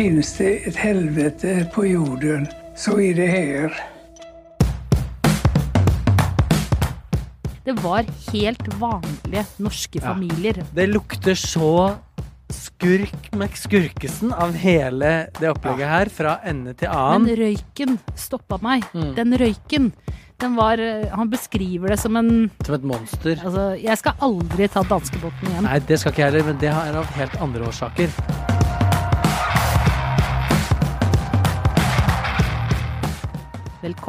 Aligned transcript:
finns 0.00 0.30
det 0.38 0.50
et 0.64 0.76
helvete 0.80 1.50
på 1.74 1.82
jorden 1.84 2.46
så 2.78 2.94
er 3.04 3.18
det 3.18 3.26
her. 3.28 3.74
Det 7.66 7.74
var 7.82 8.06
helt 8.30 8.70
vanlige 8.80 9.42
norske 9.60 10.00
familier. 10.00 10.62
Det 10.72 10.86
lukter 10.88 11.36
så 11.36 11.98
skurk 12.48 13.28
McSkurkesen 13.36 14.32
av 14.32 14.56
hele 14.62 15.10
det 15.36 15.50
opplegget 15.52 15.92
her, 15.92 16.12
fra 16.16 16.38
ende 16.48 16.72
til 16.80 16.88
annen. 16.88 17.28
Men 17.28 17.36
røyken 17.42 18.00
stoppa 18.16 18.56
meg. 18.64 18.86
Mm. 18.96 19.10
Den 19.18 19.36
røyken, 19.42 19.90
den 20.40 20.56
var 20.56 20.80
eh, 20.80 21.10
Han 21.12 21.28
beskriver 21.28 21.92
det 21.92 22.00
som 22.00 22.16
en 22.16 22.48
Som 22.64 22.78
et 22.78 22.88
monster. 22.88 23.36
Altså, 23.36 23.74
jeg 23.76 24.00
skal 24.00 24.16
aldri 24.30 24.70
ta 24.72 24.80
danskebåten 24.80 25.52
igjen. 25.52 25.68
Nei, 25.68 25.76
det 25.84 26.00
skal 26.00 26.16
ikke 26.16 26.24
jeg 26.24 26.32
heller, 26.32 26.48
men 26.48 26.64
det 26.64 26.72
er 26.72 27.02
av 27.04 27.12
helt 27.20 27.36
andre 27.44 27.68
årsaker. 27.68 28.58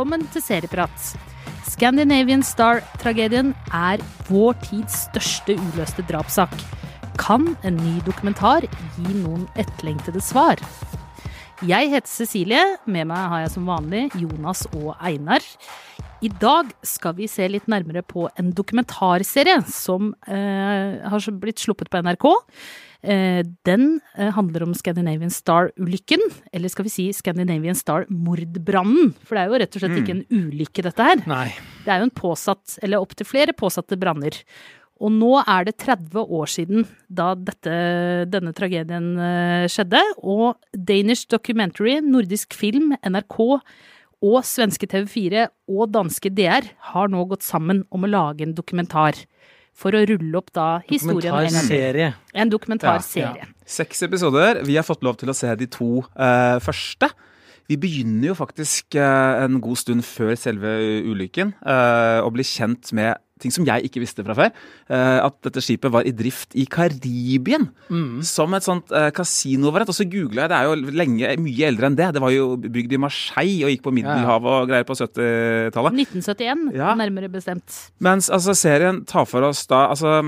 Velkommen 0.02 0.24
til 0.34 0.42
Serieprat. 0.42 1.04
Scandinavian 1.70 2.42
Star-tragedien 2.42 3.52
er 3.70 4.02
vår 4.32 4.56
tids 4.64 4.96
største 5.04 5.54
uløste 5.54 6.02
drapssak. 6.10 6.56
Kan 7.22 7.52
en 7.62 7.78
ny 7.78 8.00
dokumentar 8.08 8.66
gi 8.96 9.14
noen 9.20 9.44
etterlengtede 9.62 10.18
svar? 10.26 10.58
Jeg 11.62 11.92
heter 11.94 12.10
Cecilie. 12.10 12.64
Med 12.90 13.12
meg 13.12 13.30
har 13.30 13.44
jeg 13.44 13.54
som 13.54 13.70
vanlig 13.70 14.08
Jonas 14.18 14.66
og 14.72 14.96
Einar. 14.98 15.46
I 16.26 16.34
dag 16.34 16.74
skal 16.82 17.14
vi 17.22 17.30
se 17.30 17.46
litt 17.54 17.70
nærmere 17.70 18.02
på 18.02 18.26
en 18.42 18.50
dokumentarserie 18.58 19.60
som 19.70 20.16
eh, 20.26 20.98
har 21.14 21.30
blitt 21.46 21.62
sluppet 21.62 21.94
på 21.94 22.02
NRK. 22.02 22.26
Eh, 23.02 23.42
den 23.66 24.00
eh, 24.16 24.30
handler 24.36 24.68
om 24.68 24.76
Scandinavian 24.78 25.34
Star-ulykken, 25.34 26.22
eller 26.54 26.70
skal 26.70 26.86
vi 26.86 26.94
si 26.94 27.08
Scandinavian 27.18 27.78
Star-mordbrannen. 27.78 29.16
For 29.26 29.38
det 29.38 29.42
er 29.44 29.50
jo 29.50 29.62
rett 29.64 29.78
og 29.78 29.84
slett 29.84 29.98
ikke 30.02 30.18
en 30.20 30.28
ulykke, 30.30 30.86
dette 30.86 31.08
her. 31.08 31.24
Nei. 31.30 31.48
Det 31.86 31.94
er 31.94 32.04
jo 32.04 32.10
en 32.12 32.20
påsatt, 32.22 32.78
eller 32.86 33.02
opptil 33.02 33.30
flere 33.30 33.58
påsatte 33.58 33.98
branner. 34.00 34.38
Og 35.02 35.10
nå 35.16 35.32
er 35.42 35.66
det 35.66 35.80
30 35.82 36.30
år 36.30 36.50
siden 36.52 36.86
da 37.10 37.32
dette, 37.34 37.74
denne 38.30 38.54
tragedien 38.54 39.16
eh, 39.18 39.66
skjedde, 39.72 40.04
og 40.22 40.62
Danish 40.78 41.26
Documentary, 41.32 41.98
nordisk 42.06 42.54
film, 42.54 42.94
NRK 43.02 43.40
og 44.22 44.44
svenske 44.46 44.86
TV4 44.86 45.48
og 45.74 45.90
danske 45.96 46.30
DR 46.30 46.70
har 46.94 47.10
nå 47.10 47.26
gått 47.32 47.42
sammen 47.42 47.82
om 47.90 48.06
å 48.06 48.12
lage 48.12 48.46
en 48.46 48.54
dokumentar. 48.54 49.18
For 49.82 49.98
å 49.98 50.04
rulle 50.06 50.38
opp 50.38 50.52
da 50.54 50.68
historien. 50.86 51.50
Dokumentarserie. 51.50 52.12
En 52.38 52.54
dokumentarserie. 52.54 53.50
Seks 53.66 54.06
episoder. 54.06 54.62
Vi 54.68 54.78
har 54.78 54.86
fått 54.86 55.02
lov 55.06 55.18
til 55.22 55.32
å 55.34 55.36
se 55.38 55.50
de 55.58 55.68
to 55.72 56.04
uh, 56.04 56.62
første. 56.62 57.10
Vi 57.72 57.78
begynner 57.82 58.32
jo 58.32 58.38
faktisk 58.38 58.98
uh, 59.00 59.42
en 59.42 59.62
god 59.64 59.80
stund 59.80 60.06
før 60.06 60.36
selve 60.38 60.76
ulykken 61.08 61.56
uh, 61.64 62.20
å 62.22 62.30
bli 62.34 62.46
kjent 62.46 62.92
med 62.98 63.18
ting 63.42 63.52
som 63.54 63.66
jeg 63.68 63.88
ikke 63.90 64.02
visste 64.04 64.24
fra 64.26 64.36
før. 64.38 64.52
Eh, 64.92 65.18
at 65.26 65.36
dette 65.48 65.64
skipet 65.64 65.92
var 65.94 66.08
i 66.08 66.14
drift 66.16 66.56
i 66.56 66.66
Karibien. 66.70 67.68
Som 68.26 68.54
et 68.58 68.66
sånt 68.66 68.92
eh, 68.96 69.10
kasinovariant. 69.16 69.90
Og 69.92 69.98
så 69.98 70.06
googla 70.10 70.46
jeg, 70.46 70.52
det 70.54 70.58
er 70.60 70.70
jo 70.70 70.96
lenge, 71.02 71.34
mye 71.42 71.68
eldre 71.72 71.90
enn 71.90 71.98
det. 72.00 72.10
Det 72.16 72.22
var 72.24 72.32
jo 72.36 72.52
bygd 72.62 72.94
i 72.98 73.02
Marseille 73.02 73.66
og 73.68 73.74
gikk 73.74 73.84
på 73.88 73.94
Middelhavet 73.98 74.52
og 74.62 74.70
greier 74.72 74.88
på 74.88 74.98
70-tallet. 75.00 76.00
1971, 76.06 76.76
Ja. 76.78 76.94
nærmere 76.96 77.30
bestemt. 77.32 77.78
Mens 78.00 78.30
altså, 78.30 78.54
serien 78.58 79.04
tar 79.06 79.26
for 79.30 79.44
oss 79.50 79.66
da 79.68 79.88
altså 79.92 80.20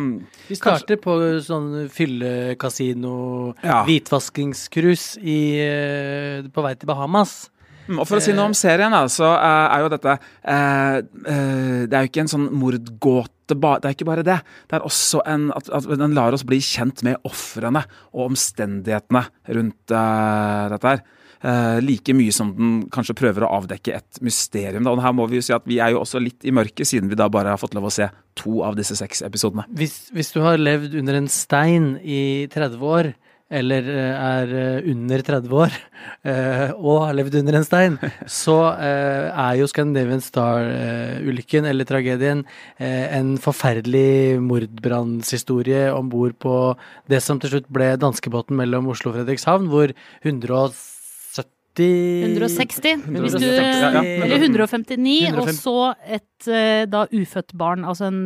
Vi 0.50 0.56
starter 0.58 0.98
på 1.02 1.16
sånn 1.46 1.88
fyllekasino, 1.94 3.56
Ja. 3.64 3.84
hvitvaskingscruise 3.88 5.20
eh, 5.24 6.44
på 6.54 6.62
vei 6.66 6.74
til 6.76 6.88
Bahamas. 6.90 7.50
Mm, 7.88 8.00
Og 8.00 8.08
for 8.08 8.20
å 8.20 8.24
si 8.24 8.36
noe 8.36 8.48
om 8.52 8.56
serien, 8.58 8.94
da, 8.94 9.04
så 9.12 9.28
eh, 9.36 9.76
er 9.76 9.84
jo 9.84 9.90
dette 9.92 10.14
eh, 10.16 10.98
eh, 11.04 11.80
Det 11.90 11.98
er 11.98 12.06
jo 12.06 12.12
ikke 12.12 12.24
en 12.24 12.32
sånn 12.32 12.46
mordgåte, 12.56 13.58
det 13.58 13.90
er 13.90 13.96
ikke 13.96 14.08
bare 14.08 14.24
det. 14.26 14.38
Det 14.72 14.78
er 14.78 14.86
også 14.88 15.20
en 15.30 15.50
at, 15.54 15.68
at 15.70 15.90
den 16.00 16.16
lar 16.16 16.34
oss 16.36 16.46
bli 16.48 16.62
kjent 16.64 17.04
med 17.06 17.20
ofrene 17.28 17.84
og 18.14 18.30
omstendighetene 18.32 19.26
rundt 19.58 19.94
eh, 19.94 20.64
dette 20.74 20.94
her. 20.94 21.04
Eh, 21.44 21.82
like 21.84 22.14
mye 22.16 22.32
som 22.32 22.54
den 22.56 22.76
kanskje 22.94 23.18
prøver 23.20 23.44
å 23.44 23.50
avdekke 23.58 23.98
et 23.98 24.20
mysterium. 24.24 24.86
Da. 24.88 24.94
Og 24.96 25.02
her 25.04 25.12
må 25.16 25.26
vi 25.28 25.42
jo 25.42 25.44
si 25.44 25.52
at 25.56 25.66
vi 25.68 25.82
er 25.84 25.92
jo 25.92 26.00
også 26.00 26.22
litt 26.24 26.46
i 26.48 26.54
mørket, 26.56 26.88
siden 26.88 27.12
vi 27.12 27.20
da 27.20 27.28
bare 27.32 27.52
har 27.52 27.60
fått 27.60 27.76
lov 27.76 27.90
å 27.90 27.92
se 27.92 28.08
to 28.40 28.62
av 28.64 28.78
disse 28.80 28.96
seks 28.96 29.26
episodene. 29.28 29.66
Hvis, 29.76 30.06
hvis 30.16 30.32
du 30.32 30.40
har 30.46 30.62
levd 30.62 30.96
under 31.02 31.20
en 31.20 31.28
stein 31.28 31.98
i 32.00 32.48
30 32.54 32.88
år, 32.88 33.12
eller 33.54 33.88
eh, 33.90 34.14
er 34.18 34.54
eh, 34.60 34.88
under 34.92 35.24
30 35.26 35.56
år, 35.64 35.76
eh, 36.32 36.72
og 36.74 37.06
har 37.08 37.18
levd 37.18 37.40
under 37.42 37.60
en 37.60 37.68
stein, 37.68 37.98
så 38.42 38.58
er 38.78 39.60
jo 39.60 39.70
Scandinavian 39.70 40.24
Star-ulykken, 40.24 41.68
eller 41.70 41.88
tragedien, 41.88 42.44
en 42.80 43.36
forferdelig 43.42 44.40
mordbrannshistorie 44.44 45.86
om 45.94 46.10
bord 46.12 46.36
på 46.42 46.56
det 47.12 47.22
som 47.24 47.40
til 47.42 47.56
slutt 47.56 47.70
ble 47.74 47.94
danskebåten 48.02 48.58
mellom 48.60 48.90
Oslo 48.94 49.12
og 49.12 49.20
Fredrikshavn, 49.20 49.70
hvor 49.72 49.94
170 50.24 51.03
160, 51.80 53.04
160 53.08 53.40
du, 53.40 53.48
eller 54.24 54.36
159, 54.38 55.34
og 55.42 55.50
så 55.58 55.76
et 56.06 56.48
eh, 56.52 56.84
da 56.90 57.06
ufødt 57.10 57.54
barn. 57.58 57.86
Altså 57.88 58.10
en 58.12 58.20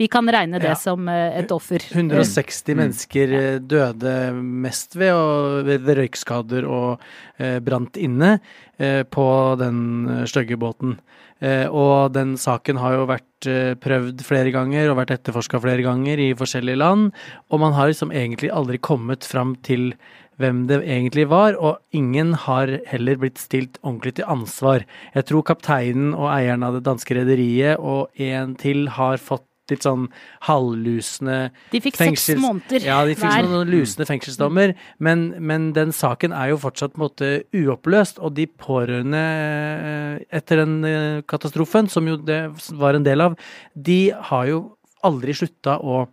Vi 0.00 0.08
kan 0.08 0.26
regne 0.26 0.60
det 0.60 0.72
Ja. 0.72 0.74
som 0.74 1.08
eh, 1.08 1.38
et 1.38 1.52
offer. 1.52 1.84
160 1.92 2.74
mennesker 2.74 3.34
eh, 3.34 3.58
døde 3.60 4.32
mest 4.40 4.96
ved, 4.96 5.12
og, 5.12 5.66
ved, 5.66 5.84
røykskader 5.98 6.64
og 6.64 7.00
eh, 7.38 7.58
brant 7.60 7.96
inne 7.96 8.38
eh, 8.78 9.02
på 9.04 9.26
den 9.60 10.24
stygge 10.26 10.56
båten. 10.56 10.98
Eh, 11.44 11.66
og 11.68 12.12
den 12.14 12.36
saken 12.40 12.78
har 12.80 12.94
jo 12.94 13.06
vært 13.10 13.48
eh, 13.50 13.74
prøvd 13.76 14.22
flere 14.24 14.52
ganger 14.54 14.88
og 14.92 15.00
vært 15.02 15.16
etterforska 15.18 15.60
flere 15.60 15.82
ganger 15.84 16.22
i 16.22 16.30
forskjellige 16.38 16.78
land. 16.80 17.10
Og 17.50 17.60
man 17.60 17.74
har 17.76 17.90
liksom 17.90 18.14
egentlig 18.14 18.52
aldri 18.54 18.78
kommet 18.78 19.26
fram 19.28 19.56
til 19.66 19.92
hvem 20.40 20.66
det 20.70 20.80
egentlig 20.82 21.28
var, 21.30 21.56
og 21.56 21.78
ingen 21.94 22.34
har 22.46 22.72
heller 22.90 23.18
blitt 23.20 23.38
stilt 23.38 23.78
ordentlig 23.82 24.16
til 24.18 24.28
ansvar. 24.30 24.84
Jeg 25.14 25.28
tror 25.30 25.46
kapteinen 25.46 26.14
og 26.14 26.30
eieren 26.34 26.64
av 26.66 26.78
det 26.78 26.84
danske 26.86 27.14
rederiet 27.20 27.78
og 27.78 28.10
en 28.20 28.54
til 28.60 28.88
har 28.96 29.20
fått 29.22 29.46
litt 29.72 29.80
sånn 29.86 30.10
halvlusne 30.44 31.36
De 31.72 31.80
fikk 31.80 31.96
seks 31.96 32.02
fengsels- 32.04 32.42
måneder 32.42 32.84
Ja, 32.84 32.98
de 33.08 33.14
fikk 33.16 33.30
hver. 33.30 33.48
noen 33.48 33.70
lusne 33.72 34.04
fengselsdommer, 34.04 34.74
men, 34.98 35.22
men 35.40 35.72
den 35.72 35.92
saken 35.96 36.34
er 36.36 36.50
jo 36.52 36.58
fortsatt 36.60 36.92
på 36.92 37.00
en 37.00 37.06
måte 37.06 37.30
uoppløst, 37.56 38.20
og 38.20 38.34
de 38.36 38.44
pårørende 38.46 39.22
eh, 39.24 40.24
etter 40.36 40.60
den 40.64 40.76
eh, 40.84 41.22
katastrofen, 41.30 41.88
som 41.88 42.06
jo 42.10 42.18
det 42.20 42.42
var 42.76 42.98
en 42.98 43.06
del 43.06 43.24
av, 43.24 43.38
de 43.74 44.12
har 44.30 44.50
jo 44.52 44.60
aldri 45.04 45.32
slutta 45.36 45.78
å 45.80 46.04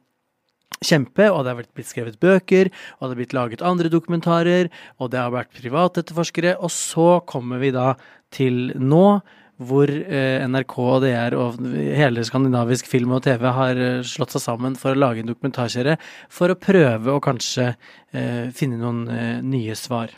kjempe, 0.80 1.28
og 1.30 1.44
det 1.44 1.54
har 1.54 1.59
blitt 1.62 1.90
skrevet 1.90 2.18
bøker, 2.22 2.72
og 2.98 3.04
det 3.06 3.12
har 3.12 3.20
blitt 3.20 3.38
laget 3.38 3.66
andre 3.66 3.92
dokumentarer, 3.92 4.72
og 4.98 5.12
det 5.14 5.22
har 5.22 5.34
vært 5.34 5.54
privatetterforskere, 5.58 6.58
og 6.59 6.74
så 6.74 7.20
kommer 7.30 7.62
vi 7.62 7.74
da 7.76 7.94
til 8.34 8.72
nå, 8.80 9.20
hvor 9.62 9.92
eh, 9.92 10.42
NRK 10.50 10.74
og 10.81 11.04
DR 11.04 11.36
og 11.38 11.60
hele 11.94 12.24
skandinavisk 12.26 12.88
film 12.90 13.14
og 13.14 13.24
TV 13.28 13.46
har 13.54 13.78
eh, 13.78 14.00
slått 14.08 14.34
seg 14.36 14.42
sammen 14.42 14.78
for 14.80 14.96
å 14.96 15.02
lage 15.02 15.22
en 15.22 15.30
dokumentarserie 15.30 15.98
for 16.34 16.50
å 16.50 16.58
prøve 16.58 17.14
å 17.14 17.22
kanskje 17.24 17.68
eh, 17.68 18.50
finne 18.58 18.80
noen 18.81 19.04
eh, 19.14 19.38
nye 19.46 19.78
svar. 19.78 20.16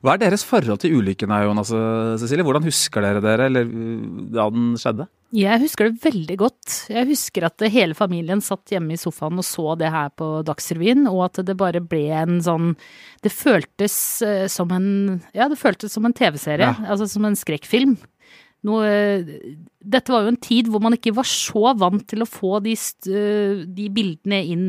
Hva 0.00 0.16
er 0.16 0.24
deres 0.24 0.46
forhold 0.48 0.80
til 0.80 0.96
ulykken 1.00 1.34
her, 1.34 1.44
Jonas 1.50 1.74
Cecilie? 2.22 2.46
Hvordan 2.46 2.64
husker 2.66 3.04
dere 3.04 3.24
dere, 3.24 3.50
eller 3.50 3.68
uh, 3.68 4.24
da 4.32 4.48
den 4.54 4.74
skjedde? 4.80 5.10
Jeg 5.34 5.58
husker 5.60 5.88
det 5.90 6.04
veldig 6.04 6.36
godt. 6.38 6.74
Jeg 6.92 7.08
husker 7.08 7.48
at 7.48 7.64
hele 7.74 7.96
familien 7.98 8.40
satt 8.44 8.70
hjemme 8.70 8.94
i 8.94 9.00
sofaen 9.00 9.40
og 9.42 9.44
så 9.44 9.74
det 9.78 9.90
her 9.90 10.12
på 10.14 10.28
Dagsrevyen, 10.46 11.06
og 11.10 11.24
at 11.26 11.40
det 11.48 11.56
bare 11.58 11.82
ble 11.82 12.04
en 12.14 12.38
sånn 12.44 12.76
Det 13.24 13.32
føltes 13.34 13.96
eh, 14.22 14.46
som 14.52 14.70
en 14.76 15.20
Ja, 15.34 15.48
det 15.50 15.58
føltes 15.58 15.92
som 15.96 16.06
en 16.06 16.14
TV-serie. 16.16 16.70
Ja. 16.78 16.90
Altså 16.92 17.08
som 17.10 17.26
en 17.26 17.34
skrekkfilm. 17.36 17.96
Noe, 18.66 18.86
dette 19.84 20.10
var 20.10 20.24
jo 20.24 20.30
en 20.32 20.40
tid 20.42 20.66
hvor 20.72 20.80
man 20.82 20.96
ikke 20.96 21.12
var 21.14 21.26
så 21.28 21.70
vant 21.78 22.02
til 22.10 22.24
å 22.24 22.26
få 22.26 22.56
de, 22.64 22.72
de 23.76 23.84
bildene 23.94 24.40
inn 24.42 24.64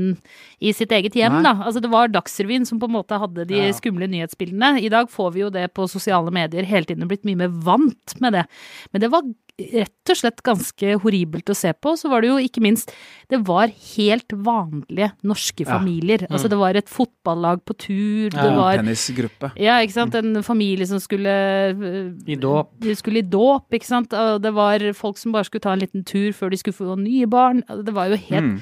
i 0.61 0.73
sitt 0.75 0.91
eget 0.93 1.15
hjem, 1.17 1.39
Nei. 1.39 1.45
da. 1.47 1.53
Altså 1.65 1.81
det 1.81 1.89
var 1.93 2.11
Dagsrevyen 2.13 2.67
som 2.67 2.81
på 2.81 2.89
en 2.89 2.97
måte 2.97 3.17
hadde 3.17 3.45
de 3.49 3.61
Ja. 3.63 3.71
skumle 3.73 4.09
nyhetsbildene. 4.11 4.81
I 4.83 4.91
dag 4.93 5.09
får 5.13 5.33
vi 5.33 5.45
jo 5.45 5.49
det 5.53 5.69
på 5.73 5.87
sosiale 5.89 6.33
medier 6.35 6.67
hele 6.67 6.85
tiden, 6.85 7.05
og 7.07 7.13
blitt 7.13 7.25
mye 7.29 7.39
mer 7.45 7.49
vant 7.65 8.17
med 8.21 8.37
det. 8.37 8.45
Men 8.91 9.01
det 9.05 9.09
var 9.15 9.25
rett 9.57 10.09
og 10.12 10.15
slett 10.19 10.42
ganske 10.45 10.92
horribelt 11.01 11.50
å 11.50 11.56
se 11.57 11.71
på. 11.74 11.95
Så 11.98 12.09
var 12.12 12.21
det 12.21 12.30
jo 12.30 12.38
ikke 12.38 12.62
minst 12.62 12.92
Det 13.30 13.39
var 13.48 13.68
helt 13.68 14.30
vanlige 14.30 15.12
norske 15.24 15.65
Ja. 15.65 15.77
familier. 15.80 16.27
Altså 16.30 16.48
det 16.50 16.57
var 16.59 16.75
et 16.77 16.88
fotballag 16.88 17.63
på 17.65 17.75
tur, 17.77 18.30
det 18.30 18.38
Ja. 18.38 18.56
var 18.56 18.77
Tennisgruppe. 18.77 19.51
ja, 19.57 19.80
ikke 19.81 19.94
sant. 19.94 20.15
En 20.15 20.44
familie 20.44 20.86
som 20.88 21.00
skulle 21.00 21.27
øh, 21.27 22.13
I 22.27 22.36
dåp. 22.36 22.80
De 22.80 22.94
skulle 22.95 23.18
i 23.19 23.30
dåp, 23.30 23.65
ikke 23.74 23.86
sant. 23.86 24.13
Og 24.13 24.42
det 24.42 24.54
var 24.54 24.80
folk 24.94 25.18
som 25.18 25.31
bare 25.33 25.44
skulle 25.45 25.62
ta 25.62 25.74
en 25.74 25.80
liten 25.80 26.06
tur 26.06 26.31
før 26.33 26.50
de 26.51 26.57
skulle 26.57 26.77
få 26.77 26.95
nye 26.98 27.25
barn. 27.25 27.63
Altså, 27.68 27.83
Det 27.86 27.94
var 27.94 28.07
jo 28.09 28.15
helt, 28.15 28.44
Mm. 28.44 28.62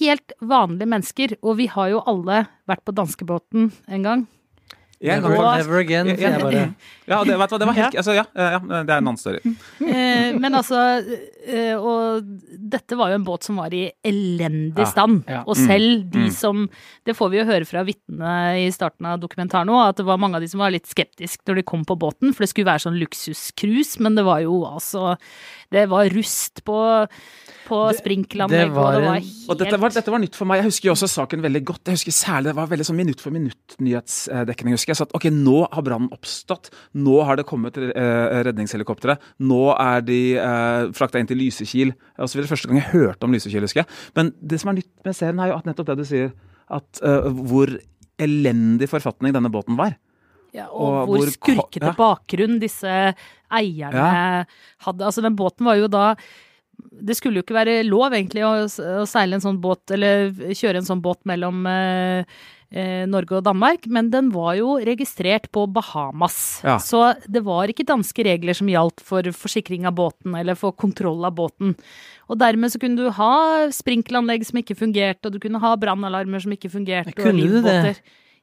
helt 0.00 0.32
vanlige 0.42 0.88
mennesker. 0.88 1.36
Og 1.42 1.56
vi 1.58 1.66
har 1.66 1.90
jo 1.90 2.02
alle 2.06 2.46
vært 2.68 2.84
på 2.84 2.94
danskebåten 2.94 3.72
en 3.88 4.02
gang. 4.02 4.26
Gang 5.00 5.22
Never, 5.22 5.56
never 5.56 5.78
again, 5.80 6.10
Ja, 6.12 6.16
sier 6.16 6.34
jeg 6.34 6.42
bare. 6.44 6.64
Ja, 7.10 7.24
det, 7.26 7.34
vet 7.40 7.50
du 7.50 7.56
det 7.58 7.66
var 7.66 7.74
helt 7.74 7.94
altså, 7.98 8.12
ja, 8.14 8.22
ja, 8.36 8.58
det 8.60 8.92
er 8.92 9.00
en 9.00 9.08
annen 9.08 9.18
story. 9.18 9.40
Eh, 9.80 10.28
men 10.36 10.54
altså 10.54 10.78
eh, 11.00 11.72
Og 11.74 12.28
dette 12.70 12.98
var 13.00 13.10
jo 13.10 13.16
en 13.18 13.24
båt 13.26 13.48
som 13.48 13.58
var 13.58 13.72
i 13.74 13.86
elendig 14.06 14.86
stand. 14.92 15.24
ja. 15.26 15.40
Og 15.48 15.58
selv 15.58 16.04
de 16.12 16.26
mm. 16.28 16.34
som 16.36 16.68
Det 17.08 17.16
får 17.18 17.32
vi 17.32 17.40
jo 17.40 17.46
høre 17.48 17.66
fra 17.66 17.82
vitnene 17.88 18.34
i 18.60 18.68
starten 18.74 19.08
av 19.08 19.18
dokumentaren 19.22 19.66
nå, 19.72 19.80
at 19.82 19.98
det 19.98 20.06
var 20.06 20.20
mange 20.20 20.38
av 20.38 20.44
de 20.44 20.50
som 20.52 20.62
var 20.62 20.74
litt 20.74 20.86
skeptiske 20.90 21.48
når 21.48 21.62
de 21.62 21.66
kom 21.72 21.82
på 21.88 21.96
båten, 21.98 22.34
for 22.34 22.44
det 22.44 22.52
skulle 22.52 22.68
være 22.68 22.84
sånn 22.84 23.00
luksuscruise, 23.00 23.98
men 24.04 24.20
det 24.20 24.26
var 24.28 24.44
jo 24.44 24.60
altså 24.68 25.16
Det 25.70 25.84
var 25.90 26.08
rust 26.10 26.64
på, 26.66 26.76
på 27.68 27.78
det 27.94 28.00
var 28.02 28.42
og 28.42 28.50
det 28.50 28.70
var 28.74 29.18
helt 29.20 29.50
Og 29.50 29.58
dette 29.60 29.78
var, 29.78 29.92
dette 29.94 30.10
var 30.10 30.22
nytt 30.22 30.38
for 30.38 30.50
meg. 30.50 30.60
Jeg 30.60 30.70
husker 30.72 30.88
jo 30.88 30.94
også 30.96 31.08
saken 31.12 31.44
veldig 31.44 31.62
godt. 31.68 31.84
Jeg 31.86 32.00
husker 32.00 32.16
særlig 32.16 32.50
Det 32.50 32.56
var 32.58 32.70
veldig 32.72 32.86
sånn 32.88 32.98
minutt 32.98 33.22
for 33.22 33.34
minutt-nyhetsdekning. 33.36 34.74
husker 34.74 34.92
jeg. 34.92 34.98
Så 34.98 35.06
at 35.06 35.14
ok, 35.14 35.28
nå 35.30 35.62
har 35.70 35.86
brannen 35.86 36.10
oppstått. 36.16 36.72
Nå 36.98 37.20
har 37.28 37.38
det 37.38 37.46
kommet 37.46 37.78
eh, 37.78 38.42
redningshelikoptre. 38.48 39.16
Nå 39.46 39.62
er 39.76 40.02
de 40.06 40.20
eh, 40.42 40.90
frakta 40.98 41.22
inn 41.22 41.30
til 41.30 41.38
Lysekil. 41.38 41.94
Det 41.94 42.30
så. 42.34 42.42
Første 42.50 42.70
gang 42.70 42.82
jeg 42.82 42.90
hørte 42.96 43.28
om 43.28 43.38
Lysekil, 43.38 43.62
husker 43.68 43.84
jeg. 43.84 43.90
Men 44.18 44.34
det 44.42 44.58
som 44.62 44.72
er 44.72 44.80
nytt 44.80 44.92
med 45.06 45.16
serien, 45.16 45.38
er 45.38 45.52
jo 45.52 45.60
at 45.60 45.70
nettopp 45.70 45.92
det 45.92 46.00
du 46.02 46.06
sier, 46.08 46.34
at 46.70 47.04
eh, 47.06 47.30
hvor 47.46 47.78
elendig 48.20 48.90
forfatning 48.90 49.38
denne 49.38 49.52
båten 49.52 49.78
var. 49.78 49.94
Ja, 50.56 50.66
og, 50.68 50.82
og 50.82 51.10
hvor, 51.10 51.16
hvor 51.16 51.32
skurkete 51.34 51.90
ja. 51.92 51.96
bakgrunn 51.96 52.60
disse 52.62 52.94
eierne 53.50 54.44
hadde. 54.84 55.04
Altså, 55.06 55.24
den 55.24 55.38
båten 55.38 55.66
var 55.68 55.78
jo 55.78 55.90
da 55.90 56.14
Det 56.80 57.16
skulle 57.18 57.40
jo 57.40 57.46
ikke 57.46 57.58
være 57.58 57.80
lov 57.86 58.14
egentlig 58.16 58.46
å, 58.46 58.54
å 59.02 59.04
seile 59.08 59.36
en 59.36 59.44
sånn 59.44 59.60
båt, 59.62 59.84
eller 59.94 60.30
kjøre 60.56 60.80
en 60.80 60.88
sånn 60.88 61.02
båt 61.04 61.20
mellom 61.28 61.66
eh, 61.68 62.38
eh, 62.72 63.02
Norge 63.10 63.36
og 63.38 63.44
Danmark, 63.46 63.84
men 63.86 64.08
den 64.10 64.30
var 64.34 64.54
jo 64.58 64.78
registrert 64.82 65.50
på 65.52 65.66
Bahamas. 65.70 66.38
Ja. 66.64 66.78
Så 66.82 67.02
det 67.28 67.44
var 67.46 67.70
ikke 67.70 67.86
danske 67.88 68.24
regler 68.26 68.56
som 68.56 68.70
gjaldt 68.72 69.04
for 69.04 69.28
forsikring 69.36 69.86
av 69.90 69.98
båten, 70.00 70.34
eller 70.40 70.58
for 70.58 70.72
kontroll 70.72 71.20
av 71.28 71.36
båten. 71.38 71.76
Og 72.30 72.40
dermed 72.40 72.72
så 72.72 72.80
kunne 72.80 72.96
du 72.96 73.12
ha 73.18 73.34
sprinkleranlegg 73.74 74.48
som 74.48 74.62
ikke 74.62 74.78
fungerte, 74.78 75.28
og 75.28 75.36
du 75.36 75.42
kunne 75.42 75.62
ha 75.62 75.76
brannalarmer 75.78 76.42
som 76.42 76.56
ikke 76.56 76.72
fungerte, 76.72 77.14
og 77.20 77.38
du 77.38 77.60
det? 77.66 78.00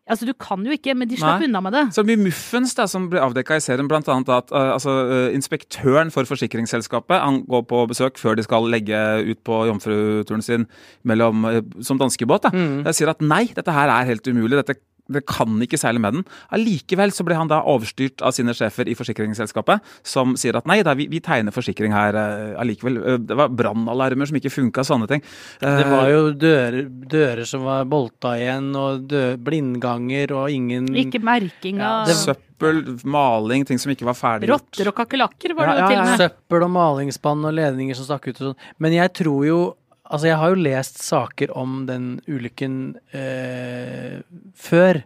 Altså, 0.08 0.28
du 0.28 0.34
kan 0.40 0.64
jo 0.66 0.72
ikke, 0.72 0.96
men 0.96 1.10
de 1.10 1.20
slapp 1.20 1.42
Nei. 1.42 1.50
unna 1.50 1.62
med 1.66 1.76
det. 1.76 1.84
Så 1.96 2.04
mye 2.08 2.20
muffens 2.22 2.74
da, 2.78 2.88
som 2.88 3.10
ble 3.12 3.22
avdekka 3.24 3.60
i 3.60 3.64
serien, 3.64 3.90
annet 3.92 4.32
at 4.32 4.54
uh, 4.56 4.74
altså, 4.78 4.94
uh, 5.10 5.36
inspektøren 5.36 6.12
for 6.14 6.28
forsikringsselskapet 6.30 7.20
han 7.20 7.42
går 7.50 7.66
på 7.68 7.84
besøk 7.92 8.22
før 8.22 8.38
de 8.40 8.46
skal 8.48 8.70
legge 8.72 8.98
ut 9.28 9.42
på 9.48 9.66
jomfruturen 9.68 10.46
sin 10.46 10.68
mellom, 11.04 11.44
uh, 11.46 11.62
som 11.84 12.00
danskebåt. 12.00 12.48
Da. 12.48 12.68
Jeg 12.88 13.02
sier 13.02 13.12
at 13.12 13.24
nei, 13.24 13.48
dette 13.56 13.76
her 13.76 13.92
er 13.92 14.08
helt 14.08 14.28
umulig. 14.32 14.62
dette 14.62 14.80
det 15.14 15.24
kan 15.30 15.58
ikke 15.64 15.80
seile 15.80 16.02
med 16.04 16.18
den. 16.18 16.24
Allikevel 16.56 17.14
så 17.16 17.26
ble 17.28 17.38
han 17.40 17.50
da 17.52 17.62
overstyrt 17.68 18.22
av 18.26 18.34
sine 18.36 18.54
sjefer 18.58 18.90
i 18.92 18.96
forsikringsselskapet, 18.98 19.84
som 20.08 20.36
sier 20.40 20.58
at 20.60 20.68
nei 20.70 20.80
da, 20.86 20.96
vi, 20.98 21.08
vi 21.12 21.22
tegner 21.24 21.56
forsikring 21.56 21.96
her 21.96 22.18
uh, 22.18 22.60
allikevel. 22.62 22.98
Uh, 23.04 23.18
det 23.24 23.38
var 23.40 23.54
brannalarmer 23.54 24.30
som 24.30 24.40
ikke 24.40 24.52
funka, 24.54 24.84
sånne 24.88 25.08
ting. 25.12 25.24
Uh, 25.62 25.78
Det 25.80 25.88
var 25.92 26.12
jo 26.12 26.22
dører, 26.36 26.82
dører 26.88 27.48
som 27.48 27.64
var 27.68 27.88
bolta 27.90 28.36
igjen, 28.40 28.70
og 28.78 29.08
dø, 29.12 29.24
blindganger 29.38 30.34
og 30.36 30.52
ingen 30.52 30.90
Ikke 30.98 31.22
merking 31.24 31.80
av 31.84 32.12
ja, 32.12 32.16
Søppel, 32.18 32.84
maling, 33.08 33.66
ting 33.70 33.80
som 33.80 33.92
ikke 33.94 34.08
var 34.08 34.18
ferdig. 34.18 34.50
rotter 34.52 34.90
og 34.92 34.96
kakerlakker, 34.98 35.54
var 35.58 35.72
det 35.72 35.76
Ja, 35.78 35.82
ja, 35.82 35.90
til 35.92 36.00
og 36.02 36.08
med. 36.12 36.22
Søppel 36.24 36.66
og 36.68 36.72
malingsspann 36.76 37.46
og 37.48 37.54
ledninger 37.58 37.98
som 37.98 38.08
stakk 38.10 38.28
ut 38.32 38.40
og 38.42 38.46
sånn. 38.52 38.64
Men 38.84 38.96
jeg 38.98 39.14
tror 39.22 39.46
jo 39.48 39.60
Altså, 40.08 40.30
jeg 40.30 40.40
har 40.40 40.54
jo 40.54 40.64
lest 40.64 41.02
saker 41.04 41.52
om 41.58 41.82
den 41.90 42.10
ulykken 42.32 42.96
eh, 43.16 44.24
før. 44.56 45.02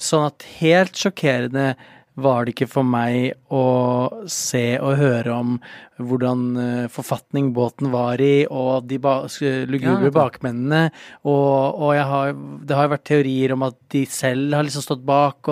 Sånn 0.00 0.26
at 0.28 0.44
helt 0.58 0.98
sjokkerende 1.00 1.74
var 2.14 2.44
det 2.44 2.54
ikke 2.54 2.70
for 2.70 2.86
meg 2.86 3.34
å 3.50 3.64
se 4.30 4.76
og 4.78 4.94
høre 5.00 5.34
om 5.34 5.56
hvordan 5.98 6.42
eh, 6.58 6.86
forfatning 6.90 7.52
båten 7.54 7.90
var 7.92 8.22
i, 8.22 8.46
og 8.50 8.86
de 8.90 8.98
ba 9.02 9.16
lugubre 9.70 10.10
ja, 10.10 10.14
bakmennene. 10.14 10.82
Og, 11.26 11.80
og 11.82 11.94
jeg 11.94 12.06
har, 12.10 12.34
det 12.66 12.78
har 12.78 12.92
vært 12.92 13.06
teorier 13.10 13.54
om 13.54 13.66
at 13.66 13.78
de 13.94 14.04
selv 14.10 14.54
har 14.54 14.66
liksom 14.66 14.86
stått 14.86 15.04
bak 15.06 15.50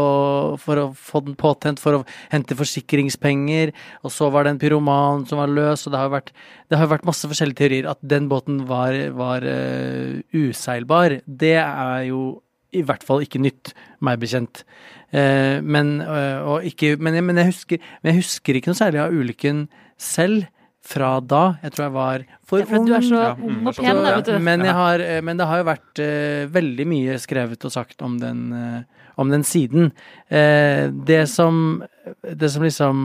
for 0.62 0.82
å 0.82 0.88
få 0.98 1.24
den 1.26 1.38
påtent 1.38 1.82
for 1.82 2.00
å 2.00 2.04
hente 2.32 2.58
forsikringspenger, 2.58 3.74
og 4.02 4.14
så 4.14 4.30
var 4.34 4.46
det 4.46 4.54
en 4.54 4.62
pyroman 4.62 5.26
som 5.30 5.42
var 5.42 5.50
løs, 5.50 5.86
og 5.86 5.94
det 5.94 6.02
har 6.02 6.14
vært, 6.14 6.32
det 6.70 6.78
har 6.78 6.90
vært 6.90 7.06
masse 7.08 7.26
forskjellige 7.26 7.62
teorier. 7.62 7.90
At 7.90 8.02
den 8.02 8.30
båten 8.30 8.64
var, 8.70 8.94
var 9.18 9.46
uh, 9.46 10.22
useilbar, 10.34 11.20
det 11.26 11.58
er 11.58 12.08
jo 12.10 12.24
i 12.72 12.82
hvert 12.86 13.04
fall 13.04 13.22
ikke 13.24 13.40
nytt, 13.42 13.74
meg 14.04 14.20
bekjent. 14.22 14.64
Eh, 15.12 15.60
men, 15.60 16.00
eh, 16.00 16.40
og 16.40 16.64
ikke, 16.68 16.96
men, 16.96 17.18
jeg, 17.18 17.24
men, 17.28 17.40
jeg 17.42 17.50
husker, 17.52 17.86
men 18.02 18.12
jeg 18.12 18.22
husker 18.22 18.58
ikke 18.58 18.72
noe 18.72 18.80
særlig 18.80 19.02
av 19.02 19.12
ulykken 19.12 19.66
selv 20.00 20.48
fra 20.82 21.12
da. 21.20 21.42
Jeg 21.62 21.74
tror 21.74 21.84
jeg 21.84 21.94
var 21.94 22.24
for 22.48 22.62
Ja, 22.62 22.66
for 22.66 22.80
at 22.80 22.88
du 22.88 22.94
er 22.96 23.04
så 23.06 23.20
Ja, 23.20 23.34
ung 23.36 23.68
og 23.68 23.76
pen, 23.76 24.00
da, 24.02 24.14
vet 24.16 24.30
du. 24.30 24.38
men, 24.42 24.64
jeg 24.66 24.74
har, 24.74 25.04
eh, 25.04 25.20
men 25.22 25.38
det 25.38 25.46
har 25.46 25.60
jo 25.60 25.68
vært 25.68 26.02
eh, 26.02 26.48
veldig 26.50 26.86
mye 26.90 27.18
skrevet 27.22 27.68
og 27.68 27.74
sagt 27.74 28.02
om 28.02 28.16
den, 28.22 28.40
eh, 28.56 29.04
om 29.20 29.30
den 29.30 29.44
siden. 29.46 29.92
Eh, 30.28 30.88
det 30.90 31.28
som 31.30 31.84
Det 32.22 32.50
som 32.50 32.62
liksom 32.64 32.98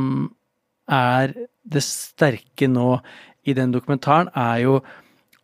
er 0.89 1.33
det 1.67 1.83
sterke 1.83 2.67
nå 2.71 3.01
i 3.45 3.53
den 3.53 3.71
dokumentaren, 3.71 4.29
er 4.33 4.63
jo 4.63 4.79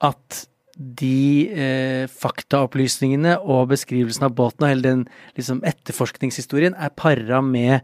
at 0.02 0.48
de 0.78 1.50
eh, 1.54 2.06
faktaopplysningene 2.10 3.36
og 3.44 3.68
beskrivelsen 3.74 4.26
av 4.26 4.34
båten 4.38 4.66
og 4.66 4.72
hele 4.72 4.86
den 4.88 5.04
liksom, 5.38 5.62
etterforskningshistorien 5.70 6.74
er 6.74 6.90
para 6.98 7.42
med 7.46 7.82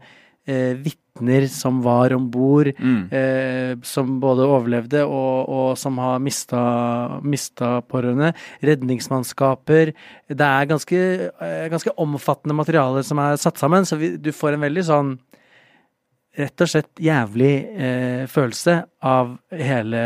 eh, 0.48 0.74
vitner 0.74 1.46
som 1.52 1.82
var 1.84 2.14
om 2.16 2.28
bord, 2.32 2.72
Mm. 2.80 3.08
eh, 3.12 3.76
som 3.86 4.18
både 4.22 4.46
overlevde 4.46 5.04
og, 5.06 5.48
og 5.52 5.78
som 5.78 5.98
har 6.02 6.18
mista, 6.18 7.20
mista 7.22 7.80
pårørende. 7.82 8.32
Redningsmannskaper. 8.64 9.92
Det 10.28 10.46
er 10.46 10.66
ganske, 10.70 11.00
eh, 11.30 11.68
ganske 11.70 11.92
omfattende 11.98 12.56
materiale 12.56 13.04
som 13.06 13.18
er 13.22 13.36
satt 13.36 13.58
sammen, 13.60 13.84
så 13.86 13.98
vi, 14.00 14.16
du 14.16 14.32
får 14.32 14.54
en 14.56 14.66
veldig 14.66 14.84
sånn 14.90 15.12
rett 16.38 16.62
og 16.62 16.70
slett 16.70 17.00
jævlig 17.02 17.54
eh, 17.74 18.26
følelse 18.30 18.76
av 19.02 19.36
hele 19.50 20.02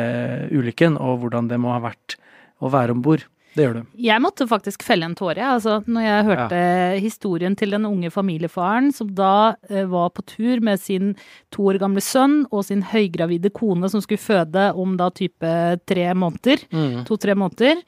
ulykken 0.51 0.97
og 0.99 1.21
hvordan 1.23 1.49
det 1.51 1.59
må 1.61 1.73
ha 1.77 1.83
vært 1.85 2.17
å 2.65 2.73
være 2.73 2.97
om 2.97 3.05
bord. 3.05 3.25
Det 3.55 3.63
gjør 3.63 3.77
du. 3.77 3.83
Jeg 4.03 4.23
måtte 4.23 4.49
faktisk 4.51 4.83
felle 4.83 5.07
en 5.07 5.15
tåre, 5.15 5.45
altså, 5.47 5.77
når 5.87 6.03
jeg 6.03 6.27
hørte 6.27 6.63
historien 7.05 7.55
til 7.55 7.77
den 7.77 7.87
unge 7.87 8.11
familiefaren 8.11 8.91
som 8.95 9.13
da 9.15 9.55
eh, 9.71 9.85
var 9.91 10.11
på 10.17 10.25
tur 10.27 10.63
med 10.65 10.83
sin 10.83 11.13
to 11.55 11.69
år 11.71 11.79
gamle 11.83 12.03
sønn 12.03 12.41
og 12.51 12.65
sin 12.67 12.83
høygravide 12.91 13.53
kone 13.55 13.91
som 13.93 14.03
skulle 14.03 14.23
føde 14.23 14.73
om 14.75 14.97
da 14.99 15.07
type 15.15 15.53
tre 15.87 16.09
måneder. 16.19 16.67
To-tre 17.07 17.39
måneder. 17.39 17.85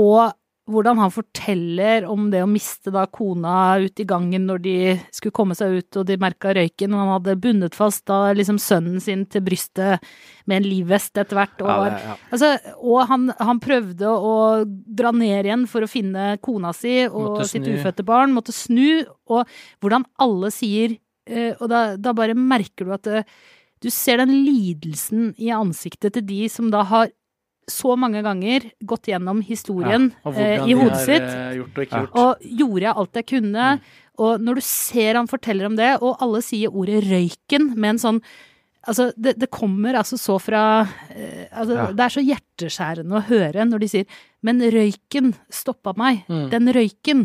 Og 0.00 0.32
hvordan 0.66 0.98
han 0.98 1.12
forteller 1.14 2.04
om 2.10 2.26
det 2.32 2.40
å 2.42 2.48
miste 2.50 2.90
da 2.90 3.04
kona 3.06 3.76
ut 3.78 4.00
i 4.02 4.06
gangen 4.08 4.48
når 4.48 4.62
de 4.64 4.76
skulle 5.14 5.34
komme 5.34 5.54
seg 5.54 5.76
ut 5.78 5.98
og 6.00 6.06
de 6.08 6.16
merka 6.18 6.50
røyken, 6.56 6.94
og 6.94 7.02
han 7.02 7.12
hadde 7.12 7.36
bundet 7.44 7.76
fast 7.78 8.02
da 8.10 8.32
liksom 8.34 8.58
sønnen 8.62 8.98
sin 9.02 9.22
til 9.30 9.44
brystet 9.46 10.02
med 10.50 10.60
en 10.60 10.66
livvest 10.66 11.18
etter 11.22 11.38
hvert. 11.38 11.62
Og, 11.62 11.70
Ja, 11.70 11.98
ja. 12.02 12.16
altså, 12.34 12.52
og 12.82 13.06
han, 13.10 13.28
han 13.38 13.62
prøvde 13.62 14.10
å 14.10 14.36
dra 14.66 15.12
ned 15.14 15.46
igjen 15.46 15.66
for 15.70 15.86
å 15.86 15.90
finne 15.90 16.32
kona 16.42 16.72
si 16.74 17.04
og 17.06 17.44
sitt 17.46 17.66
ufødte 17.68 18.06
barn, 18.06 18.34
måtte 18.34 18.54
snu, 18.54 19.06
og 19.30 19.46
hvordan 19.82 20.06
alle 20.22 20.50
sier 20.54 20.96
eh, 21.26 21.54
Og 21.58 21.68
da, 21.70 21.96
da 21.98 22.12
bare 22.14 22.34
merker 22.38 22.86
du 22.86 22.94
at 22.94 23.06
det, 23.06 23.22
du 23.82 23.90
ser 23.92 24.18
den 24.22 24.32
lidelsen 24.46 25.30
i 25.38 25.50
ansiktet 25.54 26.16
til 26.16 26.26
de 26.26 26.46
som 26.50 26.70
da 26.72 26.82
har 26.90 27.10
så 27.70 27.96
mange 27.98 28.22
ganger 28.22 28.68
gått 28.86 29.08
gjennom 29.10 29.40
historien 29.42 30.10
ja, 30.24 30.32
eh, 30.32 30.58
i 30.62 30.68
de 30.70 30.76
hodet 30.78 31.00
sitt. 31.02 31.22
eh, 31.26 31.56
gjort 31.58 31.78
og 31.78 31.86
ikke 31.86 32.02
gjort. 32.04 32.18
Og 32.22 32.50
gjorde 32.62 32.84
jeg 32.86 32.96
alt 33.02 33.18
jeg 33.20 33.28
kunne. 33.32 33.70
Og 34.22 34.40
når 34.40 34.60
du 34.60 34.64
ser 34.64 35.18
han 35.18 35.30
forteller 35.30 35.68
om 35.68 35.76
det, 35.78 35.96
og 36.00 36.20
alle 36.24 36.42
sier 36.46 36.72
ordet 36.72 37.02
røyken 37.08 37.72
med 37.76 37.96
en 37.96 38.04
sånn 38.08 38.22
Altså, 38.86 39.08
det, 39.18 39.32
det 39.42 39.48
kommer 39.50 39.96
altså 39.98 40.14
så 40.14 40.36
fra 40.38 40.86
eh, 41.10 41.48
altså, 41.50 41.74
Ja. 41.74 41.86
Det 41.90 42.04
er 42.04 42.12
så 42.14 42.22
hjerteskjærende 42.22 43.16
å 43.18 43.24
høre 43.26 43.64
når 43.66 43.82
de 43.82 43.88
sier 43.90 44.20
Men 44.46 44.62
røyken 44.62 45.32
stoppa 45.50 45.90
meg. 45.98 46.20
Mm. 46.30 46.44
Den 46.52 46.70
røyken. 46.76 47.24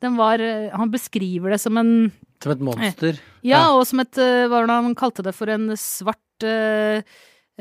Den 0.00 0.16
var 0.16 0.40
eh, 0.40 0.70
Han 0.72 0.88
beskriver 0.94 1.52
det 1.52 1.60
som 1.60 1.76
en 1.76 1.92
Som 2.40 2.54
et 2.56 2.64
monster. 2.64 3.20
Ja, 3.44 3.58
Ja. 3.58 3.76
og 3.76 3.84
som 3.90 4.00
et 4.00 4.16
eh, 4.16 4.46
Hva 4.46 4.62
var 4.62 4.70
det 4.72 4.78
han 4.88 4.96
kalte 4.96 5.26
det 5.26 5.34
for 5.36 5.52
en 5.52 5.68
svart 5.76 6.48
eh, 6.48 7.02
eh, 7.02 7.02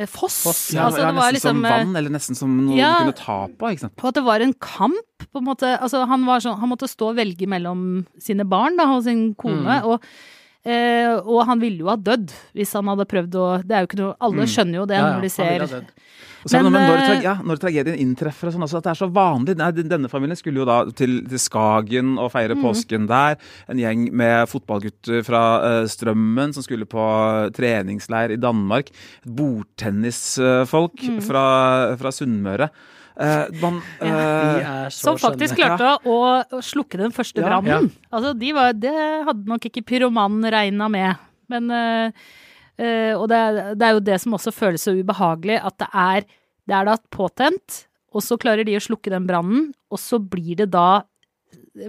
foss? 0.07 0.43
Foss, 0.43 0.62
Ja, 0.74 0.86
altså, 0.88 1.01
ja, 1.01 1.12
det 1.12 1.15
var 1.17 1.31
nesten 1.31 1.36
liksom 1.36 1.57
som 1.57 1.65
eh, 1.65 1.71
vann, 1.77 1.95
eller 2.00 2.10
nesten 2.13 2.36
som 2.39 2.57
noe 2.65 2.77
Ja. 2.77 2.91
du 3.00 3.12
kunne 3.12 3.17
ta 3.19 3.38
på. 3.60 3.71
ikke 3.71 3.79
sant? 3.86 3.95
på 3.95 4.07
at 4.07 4.15
det 4.15 4.24
var 4.24 4.39
en 4.41 4.53
kamp, 4.53 5.25
på 5.31 5.38
en 5.41 5.45
måte. 5.45 5.71
Altså, 5.79 6.05
han, 6.07 6.25
var 6.25 6.39
sånn, 6.39 6.60
han 6.60 6.69
måtte 6.71 6.89
stå 6.89 7.12
og 7.12 7.17
velge 7.19 7.48
mellom 7.48 8.05
sine 8.19 8.45
barn 8.48 8.77
da, 8.79 8.88
og 8.95 9.03
sin 9.03 9.33
kone. 9.36 9.81
Mm. 9.81 9.86
Og 9.91 10.03
Eh, 10.62 11.15
og 11.25 11.39
han 11.50 11.58
ville 11.60 11.82
jo 11.82 11.88
ha 11.89 11.96
dødd 11.98 12.30
hvis 12.53 12.75
han 12.77 12.86
hadde 12.86 13.08
prøvd 13.10 13.34
å 13.34 13.46
Det 13.65 13.74
er 13.74 13.82
jo 13.82 13.88
ikke 13.89 13.98
noe 13.98 14.13
Alle 14.22 14.46
skjønner 14.46 14.77
jo 14.77 14.84
det 14.86 15.00
Ja, 15.00 15.08
ja, 15.08 15.13
når 15.15 15.24
de 15.25 15.30
ser 15.34 15.48
er 15.58 15.63
Men, 16.53 16.68
når, 16.74 16.82
eh, 17.00 17.08
trage- 17.08 17.24
ja, 17.25 17.34
når 17.41 17.58
tragedien 17.63 17.98
inntreffer 18.01 18.48
og 18.50 18.53
sånn, 18.53 18.62
altså 18.65 18.77
at 18.77 18.84
det 18.84 18.91
er 18.91 19.00
så 19.01 19.08
vanlig. 19.13 19.56
Nei, 19.58 19.72
denne 19.77 20.10
familien 20.10 20.38
skulle 20.38 20.58
jo 20.62 20.65
da 20.65 20.86
til, 20.89 21.20
til 21.30 21.38
Skagen 21.38 22.15
og 22.18 22.32
feire 22.34 22.56
Mm. 22.58 22.62
påsken 22.65 23.06
der. 23.08 23.38
En 23.70 23.77
gjeng 23.77 24.08
med 24.12 24.50
fotballgutter 24.50 25.22
fra 25.25 25.41
uh, 25.62 25.86
Strømmen 25.86 26.53
som 26.53 26.63
skulle 26.65 26.86
på 26.89 27.06
treningsleir 27.53 28.32
i 28.34 28.38
Danmark. 28.41 28.89
Bordtennisfolk 29.25 30.98
Mm. 31.01 31.22
fra, 31.22 31.96
fra 31.98 32.10
Sunnmøre. 32.12 32.70
Eh, 33.20 33.48
man, 33.62 33.82
Vi 34.00 34.08
eh, 34.08 34.62
er 34.63 34.89
så 34.89 35.12
Som 35.12 35.18
faktisk 35.18 35.56
skjønne. 35.58 35.77
klarte 35.77 36.06
å, 36.08 36.18
å 36.58 36.62
slukke 36.63 36.98
den 36.98 37.12
første 37.12 37.41
Ja. 37.41 37.48
brannen. 37.50 37.91
Altså, 38.12 38.34
de 38.39 38.51
var, 38.53 38.74
det 38.74 38.94
hadde 39.27 39.46
nok 39.51 39.62
ikke 39.68 39.84
pyromanen 39.86 40.46
regna 40.51 40.88
med. 40.89 41.15
Men 41.50 41.70
eh, 41.72 42.12
Og 43.18 43.27
det, 43.30 43.38
er- 43.38 43.75
det 43.75 43.86
er 43.86 43.94
jo 43.94 44.00
det 44.00 44.20
som 44.22 44.34
også 44.34 44.51
føles 44.56 44.82
så 44.82 44.96
ubehagelig, 44.98 45.60
at 45.63 45.77
det 45.77 45.88
er, 45.94 46.22
det 46.68 46.74
er 46.75 46.86
da 46.86 46.96
påtent, 47.12 47.86
og 48.13 48.22
så 48.24 48.38
klarer 48.39 48.65
de 48.65 48.75
å 48.75 48.82
slukke 48.82 49.12
den 49.12 49.27
brannen, 49.27 49.74
og 49.91 50.00
så 50.00 50.18
blir 50.20 50.56
det 50.63 50.72
da 50.72 51.03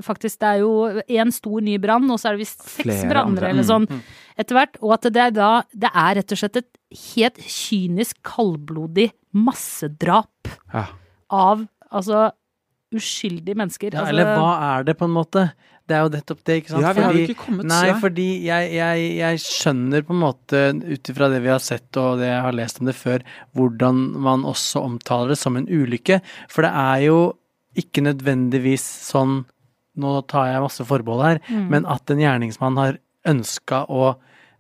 Faktisk, 0.02 0.38
det 0.38 0.47
er 0.47 0.59
jo 0.62 1.02
én 1.11 1.31
stor 1.35 1.61
ny 1.62 1.76
brann, 1.79 2.09
og 2.11 2.19
så 2.19 2.29
er 2.29 2.37
det 2.37 2.43
visst 2.45 2.62
seks 2.71 3.02
branner 3.11 3.49
eller 3.49 3.62
Mm, 3.62 3.67
sånn 3.67 4.02
etter 4.38 4.55
hvert. 4.55 4.76
Og 4.81 4.93
at 4.95 5.02
det 5.12 5.17
er 5.23 5.31
da 5.35 5.62
Det 5.75 5.91
er 5.93 6.14
rett 6.19 6.33
og 6.33 6.38
slett 6.38 6.57
et 6.57 6.69
helt 7.17 7.38
kynisk, 7.38 8.17
kaldblodig 8.23 9.11
massedrap 9.35 10.29
ja. 10.73 10.85
Av 11.32 11.66
altså 11.90 12.30
uskyldige 12.92 13.56
mennesker. 13.56 13.92
Ja, 13.94 14.02
altså, 14.04 14.12
eller 14.12 14.32
hva 14.36 14.48
er 14.76 14.88
det, 14.88 14.96
på 15.00 15.06
en 15.08 15.14
måte? 15.16 15.46
Det 15.88 15.96
er 15.96 16.04
jo 16.04 16.10
nettopp 16.14 16.42
det, 16.46 16.56
ikke 16.60 16.70
sant? 16.70 16.84
ja, 16.84 16.90
vi 16.94 17.02
har 17.02 17.16
jo 17.16 17.22
ikke 17.26 17.40
kommet 17.42 17.66
Nei, 17.66 17.78
så 17.88 17.94
fordi 18.04 18.26
jeg, 18.46 18.68
jeg, 18.76 19.06
jeg 19.18 19.40
skjønner 19.42 20.04
på 20.06 20.14
en 20.14 20.20
måte, 20.22 20.60
ut 20.86 21.10
ifra 21.10 21.28
det 21.32 21.40
vi 21.42 21.50
har 21.50 21.62
sett 21.64 21.98
og 22.00 22.20
det 22.20 22.28
jeg 22.28 22.44
har 22.44 22.54
lest 22.54 22.78
om 22.80 22.86
det 22.90 22.94
før, 22.96 23.24
hvordan 23.58 24.02
man 24.28 24.44
også 24.48 24.84
omtaler 24.86 25.32
det 25.34 25.38
som 25.40 25.58
en 25.58 25.66
ulykke. 25.66 26.20
For 26.52 26.68
det 26.68 26.70
er 26.84 27.06
jo 27.08 27.18
ikke 27.82 28.04
nødvendigvis 28.10 28.84
sånn 29.08 29.42
Nå 30.00 30.10
tar 30.24 30.46
jeg 30.48 30.62
masse 30.64 30.84
forbehold 30.88 31.20
her, 31.20 31.38
Mm. 31.52 31.66
men 31.68 31.84
at 31.84 32.08
en 32.08 32.20
gjerningsmann 32.22 32.78
har 32.80 32.94
ønska 33.28 33.82
å 33.92 34.14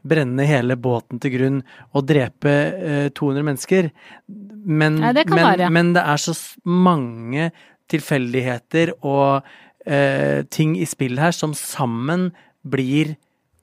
brenne 0.08 0.46
hele 0.48 0.76
båten 0.76 1.20
til 1.22 1.34
grunn 1.36 1.60
og 1.94 2.06
drepe 2.08 2.52
eh, 2.52 3.08
200 3.14 3.46
mennesker. 3.46 3.90
Men, 4.28 4.98
ja, 5.02 5.12
det 5.16 5.26
men, 5.30 5.44
være. 5.44 5.70
men 5.74 5.92
det 5.96 6.02
er 6.02 6.16
så 6.22 6.34
mange 6.64 7.50
tilfeldigheter 7.92 8.94
og 9.02 9.42
eh, 9.86 10.42
ting 10.50 10.76
i 10.78 10.86
spill 10.88 11.18
her 11.20 11.34
som 11.36 11.54
sammen 11.58 12.30
blir 12.62 13.16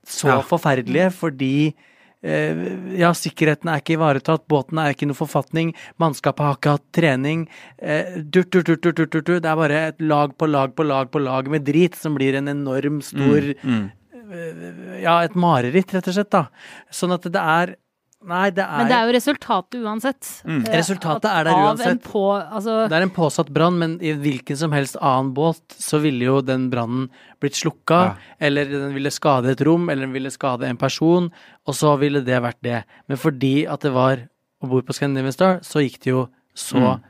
så 0.09 0.27
Ja. 0.27 0.41
forferdelige 0.41 1.11
fordi 1.13 1.53
eh, 2.23 2.63
ja, 2.99 3.13
sikkerheten 3.15 3.69
er 3.71 3.79
ikke 3.79 3.95
ivaretatt, 3.95 4.47
båten 4.51 4.79
er 4.81 4.91
ikke 4.91 5.07
noe 5.07 5.15
forfatning, 5.15 5.73
mannskapet 6.01 6.43
har 6.43 6.57
ikke 6.57 6.73
hatt 6.75 6.87
trening. 6.97 7.45
Eh, 7.79 8.17
durt, 8.23 8.49
durt, 8.51 8.65
durt, 8.67 8.83
durt, 8.97 9.13
durt. 9.13 9.29
Det 9.43 9.45
er 9.47 9.55
bare 9.55 9.79
et 9.93 10.01
lag 10.01 10.35
på 10.35 10.49
lag 10.49 10.73
på 10.75 10.83
lag 10.83 11.11
på 11.13 11.21
lag 11.23 11.47
med 11.47 11.63
drit 11.67 11.95
som 11.95 12.15
blir 12.19 12.35
en 12.35 12.47
enorm 12.51 13.01
stor 13.05 13.53
Mm. 13.63 13.91
Ja, 15.01 15.19
et 15.25 15.35
mareritt, 15.35 15.93
rett 15.93 16.07
og 16.07 16.13
slett, 16.13 16.29
da. 16.31 16.47
Sånn 16.91 17.13
at 17.15 17.23
det 17.29 17.35
er 17.41 17.75
Nei, 18.21 18.49
det 18.51 18.65
er, 18.65 18.77
Men 18.81 18.87
det 18.91 18.95
er 18.97 19.05
jo 19.07 19.13
resultatet 19.15 19.75
uansett. 19.79 20.27
Mm. 20.43 20.65
Eh, 20.67 20.73
Resultatet 20.75 21.23
er 21.31 21.45
der 21.47 21.53
Av 21.53 21.59
en 21.61 21.67
uansett. 21.69 22.01
på, 22.03 22.23
altså, 22.51 22.73
Det 22.91 22.97
er 22.97 23.05
en 23.05 23.13
påsatt 23.15 23.47
brann, 23.55 23.77
men 23.79 23.93
i 24.03 24.11
hvilken 24.11 24.57
som 24.59 24.73
helst 24.75 24.97
annen 24.99 25.29
båt 25.33 25.61
så 25.79 26.01
ville 26.03 26.25
jo 26.27 26.41
den 26.43 26.65
brannen 26.69 27.05
blitt 27.39 27.55
slukka, 27.55 27.99
Ja. 28.09 28.15
eller 28.41 28.65
den 28.65 28.93
ville 28.93 29.07
skade 29.09 29.45
et 29.53 29.61
rom, 29.63 29.87
eller 29.89 30.01
den 30.03 30.11
ville 30.11 30.27
skade 30.35 30.67
en 30.67 30.75
person, 30.75 31.31
og 31.65 31.73
så 31.73 31.97
ville 31.97 32.19
det 32.19 32.41
vært 32.43 32.59
det. 32.61 32.83
Men 33.07 33.15
fordi 33.17 33.65
at 33.71 33.79
det 33.87 33.93
var 33.93 34.27
om 34.61 34.67
bord 34.69 34.85
på 34.85 34.93
Scandinavian 34.93 35.31
Star, 35.31 35.59
så 35.63 35.79
gikk 35.79 35.99
det 36.03 36.11
jo 36.11 36.27
så 36.53 36.75
Mm. 36.99 37.01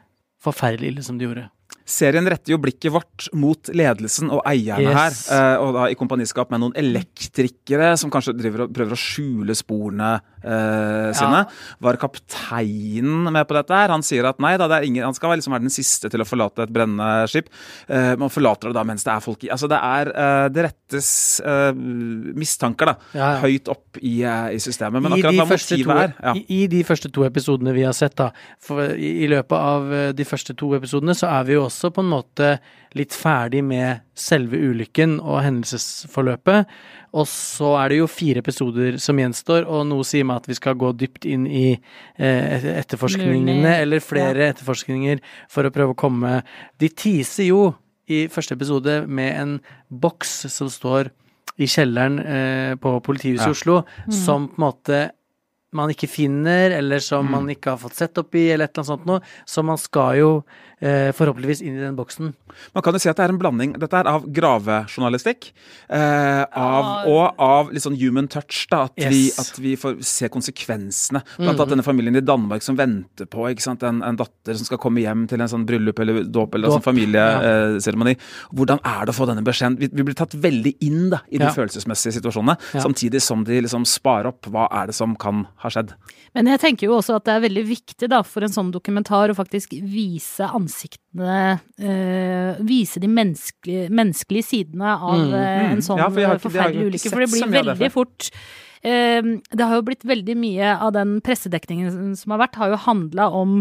forferdelig 0.45 0.91
ille 0.93 1.03
som 1.03 1.17
det 1.17 1.25
gjorde. 1.27 1.49
Serien 1.89 2.27
retter 2.29 2.53
jo 2.53 2.59
blikket 2.61 2.93
vårt 2.93 3.27
mot 3.33 3.69
ledelsen 3.73 4.29
og 4.29 4.43
eierne 4.45 4.91
Yes. 4.91 5.27
her, 5.29 5.38
eh, 5.38 5.61
og 5.63 5.73
da 5.73 5.88
i 5.89 5.95
kompaniskap 5.97 6.51
med 6.53 6.61
noen 6.61 6.75
elektrikere 6.77 7.95
som 7.97 8.11
kanskje 8.13 8.35
driver 8.38 8.67
og 8.67 8.73
prøver 8.75 8.93
å 8.93 8.99
skjule 8.99 9.55
sporene 9.57 10.11
eh, 10.43 11.10
sine. 11.17 11.43
Var 11.84 12.00
kapteinen 12.01 13.29
med 13.34 13.48
på 13.50 13.58
dette 13.58 13.75
her? 13.75 13.93
Han 13.93 14.05
sier 14.05 14.27
at 14.29 14.39
nei 14.43 14.55
da, 14.60 14.69
det 14.72 14.81
ingen, 14.88 15.05
han 15.08 15.15
skal 15.17 15.36
liksom 15.36 15.55
være 15.55 15.65
den 15.67 15.74
siste 15.74 16.12
til 16.12 16.24
å 16.24 16.27
forlate 16.27 16.65
et 16.65 16.74
brennende 16.74 17.27
skip. 17.31 17.50
Uh, 17.89 18.15
man 18.19 18.31
forlater 18.31 18.69
det 18.69 18.77
da 18.77 18.86
mens 18.88 19.05
det 19.05 19.12
er 19.13 19.24
folk 19.24 19.43
i 19.46 19.50
Altså 19.53 19.67
det 19.69 19.77
er 19.79 20.10
uh, 20.13 20.48
Det 20.53 20.63
rettes 20.65 21.10
mistanker, 22.39 22.91
da, 22.91 22.96
Ja, 23.13 23.29
ja. 23.36 23.39
høyt 23.43 23.69
opp 23.72 24.00
i, 24.01 24.15
i 24.24 24.60
systemet. 24.62 25.03
Men 25.03 25.15
I 25.15 25.19
akkurat 25.19 25.39
hva 25.39 25.48
motivet 25.50 26.01
er 26.03 26.13
ja. 26.13 26.34
I, 26.36 26.43
I 26.60 26.67
de 26.72 26.84
første 26.88 27.12
to 27.13 27.25
episodene 27.27 27.74
vi 27.75 27.86
har 27.88 27.96
sett, 27.98 28.17
da, 28.19 28.29
for 28.63 28.93
i, 28.93 29.12
i 29.25 29.29
løpet 29.31 29.55
av 29.58 29.96
de 30.15 30.27
første 30.27 30.55
to 30.58 30.74
episodene, 30.77 31.15
så 31.17 31.29
er 31.31 31.48
vi 31.50 31.58
jo 31.58 31.65
også 31.67 31.93
på 31.96 32.03
en 32.05 32.12
måte 32.12 32.53
litt 32.98 33.13
ferdig 33.13 33.62
med 33.65 34.08
selve 34.19 34.59
ulykken 34.69 35.17
og 35.19 35.39
hendelsesforløpet. 35.45 36.69
Og 37.17 37.25
så 37.31 37.71
er 37.81 37.89
det 37.89 37.99
jo 38.01 38.07
fire 38.11 38.43
episoder 38.43 38.99
som 39.01 39.17
gjenstår, 39.17 39.65
og 39.65 39.88
noe 39.89 40.05
sier 40.05 40.27
meg 40.29 40.43
at 40.43 40.49
vi 40.51 40.57
skal 40.59 40.77
gå 40.77 40.91
dypt 40.99 41.25
inn 41.25 41.47
i 41.49 41.67
eh, 41.73 42.67
etterforskningene, 42.75 43.71
eller 43.81 44.03
flere 44.03 44.51
etterforskninger, 44.51 45.23
for 45.49 45.65
å 45.65 45.73
prøve 45.73 45.95
å 45.95 45.99
komme 45.99 46.41
De 46.79 46.89
teaser 46.93 47.49
jo 47.49 47.63
i 48.09 48.27
første 48.31 48.55
episode 48.57 49.03
med 49.07 49.33
en 49.38 49.55
boks 49.89 50.45
som 50.53 50.69
står 50.71 51.11
i 51.59 51.67
kjelleren 51.69 52.19
eh, 52.23 52.75
på 52.79 52.93
politihuset 53.03 53.45
Ja. 53.45 53.51
i 53.51 53.57
Oslo, 53.57 53.81
som 54.13 54.47
på 54.47 54.57
en 54.61 54.63
måte 54.63 54.99
man 55.71 55.89
ikke 55.93 56.07
finner, 56.09 56.71
eller 56.79 56.99
som 56.99 57.25
Mm. 57.27 57.31
man 57.31 57.47
ikke 57.49 57.69
har 57.71 57.77
fått 57.77 57.93
sett 57.93 58.17
opp 58.17 58.33
i, 58.35 58.49
eller 58.51 58.65
et 58.65 58.71
eller 58.77 58.81
annet 58.83 58.88
sånt 58.88 59.05
noe. 59.05 59.21
Så 59.45 59.63
man 59.63 59.77
skal 59.77 60.17
jo 60.17 60.43
eh, 60.81 61.11
forhåpentligvis 61.11 61.61
inn 61.61 61.75
i 61.77 61.81
den 61.81 61.95
boksen. 61.97 62.33
Man 62.73 62.81
kan 62.81 62.93
jo 62.93 62.99
si 62.99 63.09
at 63.09 63.17
det 63.17 63.25
er 63.25 63.33
en 63.33 63.38
blanding. 63.38 63.73
Dette 63.77 63.93
er 63.99 64.07
av 64.07 64.23
gravejournalistikk. 64.31 65.49
Eh, 65.89 66.45
av, 66.55 67.05
og 67.09 67.35
av 67.38 67.71
litt 67.73 67.83
sånn 67.83 67.97
human 67.99 68.27
touch. 68.31 68.65
da, 68.71 68.83
At, 68.88 68.93
vi, 68.95 69.29
at 69.38 69.59
vi 69.59 69.75
får 69.75 69.97
se 70.07 70.29
konsekvensene. 70.31 71.21
Blant 71.38 71.59
annet 71.59 71.73
denne 71.75 71.83
familien 71.85 72.15
i 72.15 72.21
Danmark 72.25 72.63
som 72.63 72.77
venter 72.79 73.27
på 73.29 73.49
ikke 73.51 73.61
sant, 73.65 73.83
en, 73.83 74.01
en 74.07 74.15
datter 74.19 74.55
som 74.55 74.65
skal 74.69 74.79
komme 74.81 75.03
hjem 75.03 75.27
til 75.27 75.41
en 75.43 75.51
sånn 75.51 75.65
bryllup 75.67 75.99
eller 75.99 76.23
dåp 76.23 76.55
eller 76.55 76.69
Dåp, 76.71 76.79
sånn 76.79 76.88
familieseremoni. 76.88 78.15
Hvordan 78.55 78.79
er 78.83 79.05
det 79.05 79.13
å 79.13 79.17
få 79.19 79.27
denne 79.29 79.43
beskjeden? 79.45 79.77
Vi, 79.79 79.89
vi 79.91 80.03
blir 80.07 80.15
tatt 80.17 80.33
veldig 80.39 80.75
inn 80.85 81.09
da, 81.13 81.21
i 81.29 81.38
de 81.38 81.45
Ja. 81.49 81.51
følelsesmessige 81.55 82.15
situasjonene. 82.21 82.57
Ja. 82.73 82.81
Samtidig 82.88 83.21
som 83.21 83.43
de 83.43 83.59
liksom 83.61 83.85
sparer 83.85 84.27
opp 84.31 84.47
hva 84.47 84.67
er 84.71 84.88
det 84.88 84.95
som 84.95 85.15
kan 85.19 85.45
ha 85.59 85.69
skjedd. 85.73 85.89
Men 86.37 86.47
jeg 86.47 86.59
tenker 86.61 86.87
jo 86.87 86.93
også 86.99 87.17
at 87.19 87.25
det 87.27 87.33
er 87.35 87.43
veldig 87.43 87.63
viktig 87.67 88.07
da, 88.11 88.21
for 88.23 88.45
en 88.45 88.53
sånn 88.53 88.69
dokumentar 88.71 89.31
å 89.33 89.35
faktisk 89.35 89.73
vise 89.83 90.47
ansiktene 90.47 91.59
øh, 91.79 92.61
Vise 92.63 93.01
de 93.03 93.09
menneskelige, 93.11 93.89
menneskelige 93.91 94.45
sidene 94.47 94.95
av 94.95 95.19
Mm, 95.19 95.33
eh, 95.33 95.59
mm. 95.65 95.71
en 95.73 95.81
sånn 95.85 95.97
Ja, 95.99 96.07
for 96.09 96.15
har 96.15 96.23
ikke- 96.23 96.29
har 96.31 96.39
forferdelig 96.45 96.87
ulykke. 96.93 97.09
For 97.11 97.19
det 97.25 97.31
blir 97.33 97.53
veldig 97.59 97.91
fort 97.91 98.29
Det 98.81 99.65
har 99.65 99.75
jo 99.75 99.83
blitt 99.83 100.05
veldig 100.07 100.36
mye 100.39 100.74
av 100.79 100.93
den 100.95 101.17
pressedekningen 101.25 102.13
som 102.15 102.31
har 102.31 102.39
vært, 102.45 102.55
har 102.55 102.69
jo 102.71 102.77
handla 102.86 103.25
om 103.36 103.57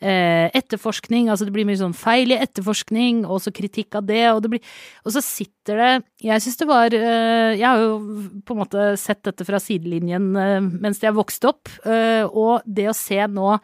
eh, 0.00 0.48
etterforskning. 0.56 1.28
Altså 1.28 1.44
det 1.44 1.52
blir 1.52 1.66
mye 1.68 1.80
sånn 1.80 1.96
feil 1.96 2.32
i 2.32 2.38
etterforskning, 2.40 3.24
og 3.26 3.42
så 3.44 3.52
kritikk 3.54 3.98
av 4.00 4.06
det. 4.08 4.22
Og, 4.32 4.40
det 4.44 4.52
blir, 4.54 4.62
og 5.04 5.12
så 5.12 5.22
sitter 5.24 5.82
det 5.82 5.90
Jeg 6.24 6.44
syns 6.44 6.58
det 6.62 6.68
var 6.70 6.96
eh, 6.96 7.52
Jeg 7.58 7.66
har 7.68 7.82
jo 7.84 7.92
på 8.46 8.56
en 8.56 8.62
måte 8.62 8.86
sett 9.00 9.22
dette 9.28 9.44
fra 9.46 9.60
sidelinjen 9.62 10.32
eh, 10.36 10.58
mens 10.62 11.02
jeg 11.02 11.14
vokste 11.16 11.52
opp, 11.52 11.68
og 11.84 12.64
det 12.66 12.88
å 12.90 12.96
se 12.96 13.20
nå 13.28 13.54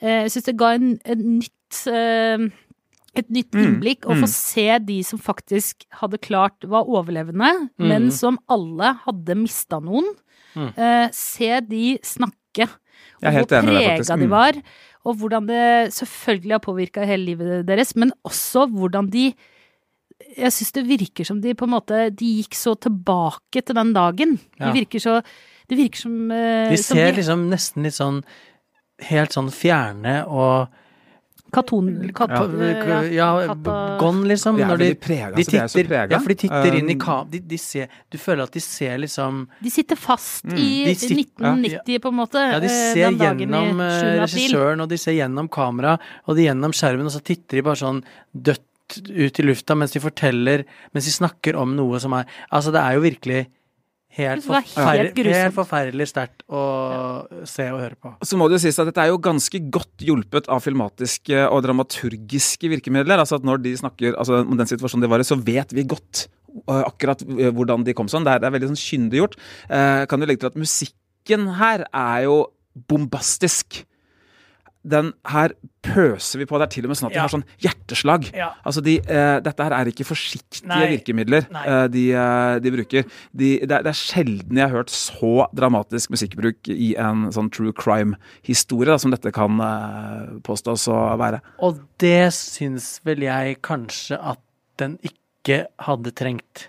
Jeg 0.00 0.32
syns 0.32 0.48
det 0.48 0.58
ga 0.58 0.72
en, 0.78 0.94
en 1.04 1.24
nytt 1.36 1.78
et 3.18 3.30
nytt 3.30 3.54
Mm, 3.54 3.62
innblikk, 3.64 4.06
å 4.06 4.14
mm. 4.14 4.20
få 4.22 4.28
se 4.30 4.66
de 4.86 5.00
som 5.06 5.18
faktisk 5.18 5.82
hadde 6.00 6.20
klart 6.22 6.62
var 6.62 6.86
overlevende, 6.86 7.68
men 7.78 8.06
Mm. 8.06 8.10
som 8.14 8.38
alle 8.48 8.92
hadde 9.04 9.34
mista 9.34 9.80
noen. 9.82 10.06
Mm. 10.56 10.70
Uh, 10.76 11.08
se 11.12 11.50
de 11.68 11.98
snakke, 12.02 12.66
og 13.22 13.32
hvor 13.32 13.46
prega 13.50 14.16
de 14.16 14.26
Mm. 14.26 14.30
var. 14.30 14.52
Og 15.04 15.14
hvordan 15.16 15.46
det 15.48 15.92
selvfølgelig 15.96 16.52
har 16.52 16.58
påvirka 16.64 17.04
hele 17.08 17.24
livet 17.24 17.66
deres, 17.66 17.94
men 17.96 18.12
også 18.24 18.66
hvordan 18.68 19.10
de 19.10 19.32
Jeg 20.36 20.52
syns 20.52 20.72
det 20.72 20.82
virker 20.86 21.24
som 21.24 21.40
de 21.40 21.54
på 21.54 21.64
en 21.64 21.70
måte 21.72 22.10
De 22.12 22.26
gikk 22.42 22.52
så 22.54 22.74
tilbake 22.78 23.62
til 23.64 23.74
den 23.74 23.94
dagen. 23.94 24.38
Ja. 24.60 24.66
De 24.66 24.72
virker 24.76 25.00
så 25.00 25.22
Det 25.68 25.78
virker 25.78 25.96
som 25.96 26.30
uh, 26.30 26.68
De 26.70 26.76
som 26.76 26.96
ser 26.96 27.14
liksom 27.16 27.48
nesten 27.48 27.82
litt 27.82 27.96
sånn 27.96 28.22
helt 29.08 29.32
sånn 29.32 29.48
fjerne 29.48 30.26
og 30.28 30.68
Katon... 31.52 31.88
Kat, 32.16 32.30
Ja, 32.30 32.44
eh, 33.00 33.12
ja, 33.16 33.28
gone, 34.00 34.24
liksom. 34.30 34.56
De 34.56 34.62
er 34.64 34.70
når 34.70 34.78
de, 34.82 34.88
prega. 34.94 35.30
de 35.36 35.44
titter, 35.44 35.88
de 35.88 35.96
er 35.96 36.08
så 36.08 36.14
ja, 36.14 36.20
for 36.22 36.32
de 36.34 36.38
titter 36.44 36.78
inn 36.78 36.90
i 36.90 36.96
Um, 36.96 37.00
kam... 37.02 37.28
De, 37.30 37.40
de 37.52 37.58
ser, 37.58 37.88
du 38.10 38.18
føler 38.18 38.42
at 38.46 38.52
de 38.56 38.62
ser 38.64 38.98
liksom 39.02 39.42
De 39.62 39.70
sitter 39.70 39.96
fast 40.00 40.44
Mm, 40.50 40.56
i 40.56 40.94
sitter- 40.94 41.20
1990, 41.20 42.00
på 42.00 42.08
en 42.08 42.18
måte. 42.20 42.40
Ja, 42.54 42.58
de 42.62 42.66
eh, 42.70 42.92
ser 42.94 43.12
gjennom 43.20 43.80
eh, 43.80 43.90
7. 43.90 44.00
april. 44.00 44.24
regissøren, 44.24 44.80
og 44.80 44.88
de 44.88 44.98
ser 44.98 45.12
gjennom 45.18 45.48
kamera, 45.52 45.98
og 46.26 46.36
de 46.36 46.46
gjennom 46.48 46.72
skjermen, 46.72 47.06
og 47.06 47.12
så 47.14 47.20
titter 47.22 47.60
de 47.60 47.62
bare 47.66 47.76
sånn 47.82 48.02
dødt 48.32 48.66
ut 49.10 49.38
i 49.38 49.44
lufta 49.46 49.76
mens 49.78 49.92
de 49.94 50.00
forteller, 50.02 50.64
mens 50.94 51.06
de 51.06 51.12
snakker 51.14 51.54
om 51.60 51.76
noe 51.78 52.00
som 52.02 52.12
er 52.18 52.24
Altså, 52.50 52.72
det 52.74 52.80
er 52.82 52.96
jo 52.96 53.04
virkelig 53.04 53.44
helt, 54.16 54.46
Det 54.46 54.60
helt 54.76 55.20
helt 55.30 55.54
forferdelig 55.54 56.08
sterkt 56.10 56.42
å 56.48 56.62
se 57.48 57.66
og 57.70 57.80
høre 57.82 57.96
på. 57.96 58.12
Så 58.26 58.38
må 58.38 58.48
det 58.48 58.58
jo 58.58 58.62
sies 58.64 58.78
at 58.82 58.90
dette 58.90 59.04
er 59.04 59.12
jo 59.12 59.20
ganske 59.22 59.62
godt 59.72 60.04
hjulpet 60.06 60.50
av 60.50 60.62
filmatiske 60.64 61.44
og 61.46 61.62
dramaturgiske 61.66 62.70
virkemidler. 62.72 63.22
Altså 63.22 63.38
at 63.38 63.46
når 63.46 63.62
de 63.66 63.76
snakker 63.80 64.18
altså, 64.18 64.42
om 64.42 64.58
den 64.58 64.70
situasjonen 64.70 65.06
de 65.06 65.12
var 65.12 65.22
i, 65.22 65.28
så 65.28 65.38
vet 65.38 65.74
vi 65.76 65.86
godt 65.88 66.26
uh, 66.66 66.82
akkurat 66.82 67.22
uh, 67.22 67.50
hvordan 67.54 67.86
de 67.86 67.94
kom 67.96 68.10
sånn. 68.10 68.26
Det 68.26 68.34
er, 68.34 68.42
det 68.42 68.50
er 68.50 68.56
veldig 68.58 68.72
sånn 68.72 68.82
kyndiggjort. 68.82 69.38
Eh, 69.70 70.02
kan 70.10 70.20
du 70.20 70.26
legge 70.26 70.44
til 70.44 70.50
at 70.50 70.58
musikken 70.58 71.46
her 71.60 71.86
er 71.90 72.26
jo 72.26 72.40
bombastisk. 72.90 73.84
Den 74.82 75.12
her 75.28 75.52
pøser 75.84 76.38
vi 76.40 76.46
på. 76.48 76.56
Det 76.56 76.64
er 76.66 76.72
til 76.72 76.86
og 76.86 76.88
med 76.92 76.96
sånn 76.96 77.08
at 77.10 77.12
de 77.12 77.18
Ja. 77.18 77.24
har 77.26 77.32
sånn 77.34 77.44
hjerteslag. 77.60 78.30
Ja. 78.32 78.50
Altså 78.64 78.82
de, 78.82 78.94
eh, 78.98 79.40
dette 79.44 79.62
her 79.62 79.72
er 79.76 79.84
ikke 79.90 80.06
forsiktige 80.08 80.66
Nei. 80.68 80.96
virkemidler 80.96 81.44
eh, 81.52 81.86
de, 81.88 82.04
eh, 82.16 82.58
de 82.64 82.70
bruker. 82.70 83.04
De, 83.36 83.58
det, 83.60 83.70
er, 83.70 83.82
det 83.84 83.92
er 83.92 83.98
sjelden 84.00 84.56
jeg 84.56 84.68
har 84.68 84.76
hørt 84.78 84.88
så 84.88 85.46
dramatisk 85.54 86.10
musikkbruk 86.10 86.68
i 86.72 86.94
en 86.96 87.28
sånn 87.30 87.50
true 87.52 87.72
crime-historie 87.76 88.98
som 88.98 89.10
dette 89.12 89.32
kan 89.36 89.60
eh, 89.60 90.40
påstås 90.48 90.88
å 90.88 91.16
være. 91.20 91.40
Og 91.60 91.80
det 92.00 92.32
syns 92.32 93.00
vel 93.04 93.20
jeg 93.28 93.60
kanskje 93.62 94.16
at 94.20 94.40
den 94.80 94.98
ikke 95.04 95.66
hadde 95.84 96.12
trengt. 96.16 96.68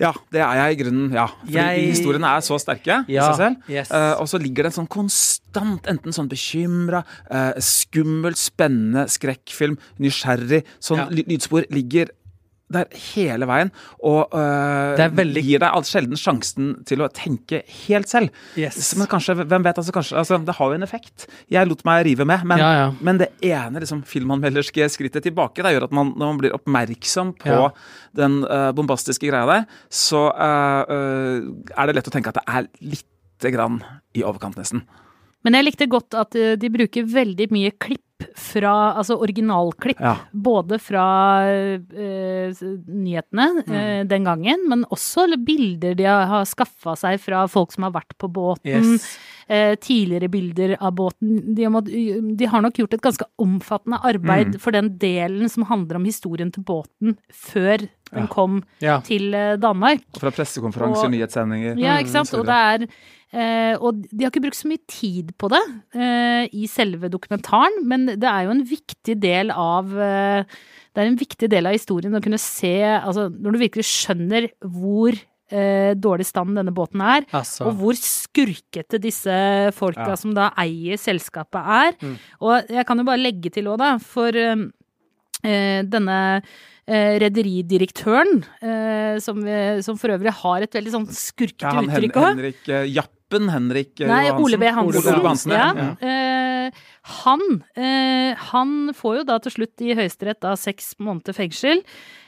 Ja, 0.00 0.12
det 0.32 0.40
er 0.40 0.54
jeg 0.56 0.78
i 0.78 0.82
grunnen. 0.82 1.12
ja. 1.12 1.26
Fordi 1.44 1.52
Jeg- 1.52 1.90
historiene 1.92 2.24
er 2.36 2.40
så 2.40 2.56
sterke 2.58 3.04
i 3.08 3.18
seg 3.20 3.36
selv. 3.36 3.56
yes. 3.68 3.90
Uh, 3.90 4.14
og 4.20 4.26
så 4.28 4.40
ligger 4.40 4.64
det 4.64 4.72
en 4.76 4.84
sånn 4.84 4.88
konstant, 4.88 5.82
enten 5.86 6.12
sånn 6.16 6.28
bekymra, 6.28 7.04
uh, 7.30 7.52
skummel, 7.60 8.32
spennende 8.34 9.04
skrekkfilm, 9.08 9.76
nysgjerrig 10.00 10.64
Sånn 10.80 10.96
Ja. 10.98 11.06
lydspor 11.10 11.66
ligger 11.70 12.08
der 12.70 12.86
hele 13.14 13.46
veien, 13.50 13.70
og 14.06 14.32
uh, 14.34 14.94
Det 14.96 15.04
er 15.06 15.14
veldig- 15.18 15.42
gir 15.44 15.62
deg 15.62 15.88
sjelden 15.90 16.18
sjansen 16.18 16.68
til 16.86 17.02
å 17.02 17.08
tenke 17.10 17.62
helt 17.86 18.08
selv. 18.10 18.30
Yes. 18.58 18.94
Men 18.98 19.08
kanskje, 19.10 19.34
hvem 19.42 19.64
vet, 19.66 19.80
altså 19.80 19.94
kanskje 19.94 20.18
altså, 20.20 20.38
Det 20.44 20.54
har 20.54 20.70
jo 20.70 20.78
en 20.78 20.86
effekt. 20.86 21.26
Jeg 21.50 21.66
lot 21.68 21.84
meg 21.84 22.04
rive 22.06 22.24
med, 22.28 22.44
men, 22.46 22.58
Ja, 22.62 22.70
ja. 22.78 22.86
men 23.00 23.18
det 23.18 23.30
ene 23.42 23.80
liksom, 23.82 24.02
filmanmelderske 24.06 24.86
skrittet 24.92 25.26
tilbake 25.26 25.62
det 25.62 25.74
gjør 25.74 25.88
at 25.88 25.92
man, 25.96 26.12
når 26.16 26.26
man 26.32 26.38
blir 26.38 26.54
oppmerksom 26.56 27.34
på 27.40 27.48
Ja. 27.50 27.70
den 28.14 28.44
uh, 28.44 28.70
bombastiske 28.72 29.26
greia 29.26 29.46
der, 29.46 29.66
så 29.90 30.28
eh, 30.34 30.92
eh, 30.94 31.74
er 31.76 31.86
det 31.86 31.94
lett 31.96 32.08
å 32.08 32.12
tenke 32.14 32.30
at 32.30 32.38
det 32.38 32.44
er 32.46 32.68
lite 32.82 33.52
grann 33.52 33.80
i 34.14 34.22
overkant, 34.26 34.56
nesten. 34.56 34.82
Men 35.44 35.54
jeg 35.56 35.64
likte 35.64 35.88
godt 35.88 36.14
at 36.18 36.36
de 36.60 36.68
bruker 36.72 37.06
veldig 37.08 37.48
mye 37.54 37.72
klipp 37.80 38.04
fra 38.36 38.94
Altså 39.00 39.16
originalklipp. 39.20 40.00
Ja. 40.00 40.16
Både 40.32 40.78
fra 40.82 41.04
eh, 41.48 42.52
nyhetene 42.86 43.48
Mm. 43.66 43.74
eh, 43.74 44.04
den 44.08 44.24
gangen, 44.24 44.68
men 44.68 44.84
også 44.90 45.26
bilder 45.44 45.94
de 45.96 46.04
har, 46.04 46.26
har 46.26 46.44
skaffa 46.44 46.96
seg 46.96 47.20
fra 47.20 47.46
folk 47.48 47.72
som 47.72 47.84
har 47.84 47.92
vært 47.92 48.16
på 48.18 48.28
båten. 48.32 48.94
Yes. 48.96 49.18
Eh, 49.50 49.74
tidligere 49.82 50.28
bilder 50.30 50.76
av 50.80 50.92
båten. 50.94 51.54
De 51.54 51.64
har, 51.64 51.72
mått- 51.74 51.90
de 52.36 52.44
har 52.46 52.62
nok 52.62 52.74
gjort 52.78 52.94
et 52.94 53.02
ganske 53.02 53.24
omfattende 53.38 53.98
arbeid 54.04 54.54
Mm. 54.54 54.60
for 54.60 54.70
den 54.70 54.96
delen 54.98 55.48
som 55.50 55.64
handler 55.64 55.96
om 55.96 56.04
historien 56.04 56.52
til 56.52 56.62
båten 56.62 57.16
før 57.32 57.88
den 58.12 58.26
Ja. 58.26 58.26
kom 58.28 58.62
Ja. 58.80 59.00
til 59.00 59.32
eh, 59.34 59.56
Danmark. 59.56 60.02
Og 60.14 60.20
fra 60.20 60.30
pressekonferanser, 60.30 61.04
Og- 61.04 61.10
nyhetssendinger 61.12 61.78
Ja, 61.78 61.96
Mm, 61.96 62.04
ikke 62.04 62.10
sant. 62.16 62.34
Og 62.34 62.46
det 62.46 62.54
er 62.54 62.86
eh, 63.32 63.76
Og 63.80 64.02
de 64.10 64.24
har 64.24 64.30
ikke 64.30 64.42
brukt 64.42 64.56
så 64.58 64.66
mye 64.68 64.82
tid 64.88 65.32
på 65.38 65.48
det 65.48 65.62
eh, 65.94 66.48
i 66.52 66.66
selve 66.66 67.08
dokumentaren, 67.08 67.84
men 67.84 68.06
det 68.06 68.24
er 68.24 68.44
jo 68.44 68.50
en 68.50 68.64
viktig 68.64 69.20
del 69.20 69.50
av 69.50 69.86
eh, 69.96 70.42
Det 70.92 70.98
er 71.04 71.06
en 71.06 71.16
viktig 71.16 71.48
del 71.48 71.66
av 71.66 71.72
historien 71.72 72.12
å 72.12 72.20
kunne 72.22 72.38
se 72.40 72.74
Altså, 72.82 73.28
når 73.30 73.52
du 73.52 73.58
virkelig 73.58 73.86
skjønner 73.86 74.48
hvor 74.66 75.12
eh, 75.52 75.94
dårlig 75.94 76.26
stand 76.26 76.54
denne 76.56 76.70
båten 76.74 77.00
er, 77.02 77.24
Altså. 77.32 77.66
og 77.66 77.74
hvor 77.78 77.94
skurkete 77.98 79.00
disse 79.00 79.72
folka 79.74 80.08
Ja. 80.10 80.14
som 80.16 80.32
da 80.34 80.50
eier 80.56 80.94
selskapet 80.96 81.60
er. 81.66 81.92
Mm. 82.00 82.16
Og 82.40 82.68
jeg 82.68 82.86
kan 82.86 82.98
jo 82.98 83.04
bare 83.04 83.18
legge 83.18 83.50
til 83.50 83.64
òg, 83.64 83.78
da, 83.78 83.98
for 83.98 84.28
eh, 84.28 84.54
denne 85.42 86.18
eh, 86.90 87.14
rederidirektøren, 87.22 88.42
eh, 88.62 89.16
som, 89.22 89.40
som 89.84 89.98
for 90.00 90.16
øvrig 90.16 90.34
har 90.42 90.66
et 90.66 90.76
veldig 90.76 90.94
sånn 90.96 91.08
skurkete 91.14 91.68
Ja, 91.68 91.78
han 91.78 91.90
uttrykk 91.90 92.18
òg. 92.20 92.28
Henrik 92.34 92.70
eh, 92.70 92.86
Jappen 92.90 93.50
Henrik 93.52 93.94
eh, 94.00 94.10
Nei, 94.10 94.22
Johansen. 94.26 94.44
Ole 94.44 94.60
B. 94.60 94.70
Hansen. 94.74 95.00
Ole 95.00 95.22
B. 95.22 95.28
Hansen, 95.28 95.56
ja. 95.56 95.70
ja. 95.78 95.88
Eh, 96.02 96.84
han, 97.22 97.46
eh, 97.78 98.44
han 98.50 98.76
får 98.96 99.20
jo 99.20 99.24
da 99.30 99.38
til 99.42 99.56
slutt 99.58 99.86
i 99.86 99.96
Høyesterett 99.98 100.42
da 100.44 100.54
seks 100.58 100.92
måneder 101.02 101.36
fengsel, 101.36 101.82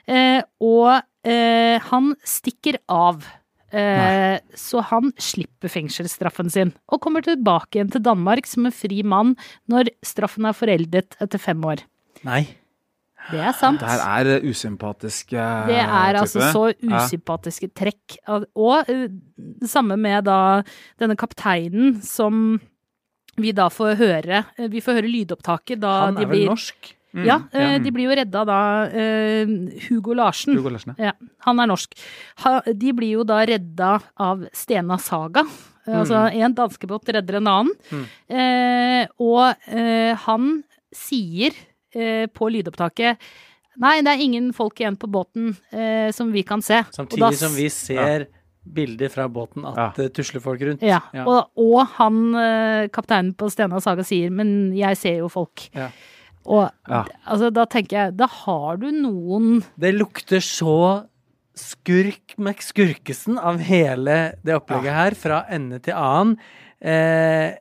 eh, 0.08 0.40
og 0.62 1.02
eh, 1.28 1.78
han 1.90 2.14
stikker 2.26 2.80
av. 2.90 3.24
Eh, 3.72 4.36
så 4.58 4.82
han 4.84 5.14
slipper 5.16 5.70
fengselsstraffen 5.72 6.50
sin, 6.52 6.74
og 6.92 7.00
kommer 7.04 7.24
tilbake 7.24 7.78
igjen 7.78 7.92
til 7.94 8.02
Danmark 8.04 8.44
som 8.48 8.68
en 8.68 8.74
fri 8.74 9.00
mann 9.00 9.32
når 9.72 9.88
straffen 10.04 10.44
er 10.44 10.56
foreldet 10.56 11.16
etter 11.24 11.40
fem 11.40 11.62
år. 11.64 11.80
Nei. 12.28 12.42
Det 13.30 13.38
er 13.40 13.52
sant. 13.52 13.80
Det 13.80 13.88
her 13.88 14.26
er 14.26 14.40
usympatiske 14.42 15.44
Det 15.68 15.78
er 15.78 16.14
altså 16.18 16.40
så 16.40 16.52
så 16.52 16.74
Ja. 16.82 16.98
usympatiske 17.06 17.70
trekk. 17.74 18.16
Og- 18.28 18.46
Og 18.56 18.88
eh, 18.88 19.08
det 19.60 19.68
samme 19.70 19.96
med 19.98 20.24
da 20.24 20.62
denne 20.98 21.16
kapteinen 21.16 22.02
som 22.02 22.60
vi 23.38 23.52
da 23.52 23.68
får 23.68 23.96
høre 23.96 24.44
eh, 24.58 24.68
Vi 24.68 24.80
får 24.80 24.94
høre 25.00 25.08
lydopptaket 25.08 25.80
da 25.80 26.06
Han 26.06 26.14
de 26.14 26.22
er 26.22 26.26
vel 26.26 26.36
blir 26.38 26.48
norsk? 26.50 26.94
Mm, 27.14 27.24
Ja, 27.26 27.36
eh, 27.52 27.72
ja. 27.72 27.78
de 27.78 27.90
blir 27.90 28.08
jo 28.08 28.16
redda 28.16 28.44
da 28.46 28.84
eh, 28.86 29.44
Hugo 29.88 30.14
Larsen. 30.14 30.54
Hugo 30.56 30.70
Larsen, 30.70 30.94
ja. 30.98 31.04
Ja, 31.04 31.12
han 31.44 31.60
er 31.60 31.66
norsk. 31.66 31.92
Ha, 32.38 32.60
de 32.72 32.92
blir 32.92 33.10
jo 33.18 33.22
da 33.24 33.44
redda 33.44 34.00
av 34.18 34.46
Stena 34.52 34.96
Saga. 34.98 35.44
Eh, 35.86 35.92
Altså 35.94 36.32
en 36.32 36.54
danskebåt 36.54 37.04
redder 37.12 37.36
en 37.36 37.46
annen. 37.46 37.74
Mm. 37.90 38.06
Eh, 38.30 39.06
og 39.20 39.54
eh, 39.68 40.14
han 40.14 40.64
sier 40.94 41.50
eh, 41.50 41.71
på 41.92 42.48
lydopptaket 42.50 43.18
Nei, 43.80 44.02
det 44.04 44.12
er 44.12 44.20
ingen 44.20 44.50
folk 44.52 44.76
igjen 44.82 44.98
på 45.00 45.08
båten 45.08 45.54
eh, 45.72 46.10
som 46.12 46.28
vi 46.32 46.42
kan 46.44 46.60
se. 46.60 46.82
Og 46.82 46.90
da 46.92 46.92
Samtidig 46.98 47.38
som 47.40 47.54
vi 47.56 47.68
ser 47.72 48.26
bilder 48.62 49.08
fra 49.08 49.24
båten 49.32 49.64
at 49.66 49.76
Ja. 49.80 49.86
det 49.96 50.12
tusler 50.14 50.40
folk 50.44 50.60
rundt. 50.60 50.82
ja, 50.82 51.00
Ja. 51.14 51.24
Og, 51.24 51.48
og 51.56 51.86
han, 51.96 52.34
eh, 52.36 52.88
kapteinen 52.92 53.32
på 53.34 53.48
Stena 53.50 53.80
Saga, 53.80 54.02
sier 54.04 54.30
'men 54.30 54.74
jeg 54.76 54.96
ser 54.96 55.16
jo 55.18 55.28
folk'. 55.28 55.70
Ja. 55.74 55.88
Og 56.44 56.70
Ja. 56.88 57.04
altså, 57.26 57.50
da 57.50 57.64
tenker 57.64 57.90
jeg, 57.96 58.16
da 58.16 58.26
har 58.26 58.76
du 58.76 58.90
noen 58.90 59.64
Det 59.78 59.94
lukter 59.94 60.38
så 60.44 61.06
skurk 61.56 62.36
McSkurkesen 62.38 63.38
av 63.38 63.58
hele 63.58 64.34
det 64.44 64.54
opplegget 64.54 64.92
her, 64.92 65.10
fra 65.14 65.44
ende 65.48 65.78
til 65.80 65.94
annen. 65.94 66.36
Eh, 66.80 67.54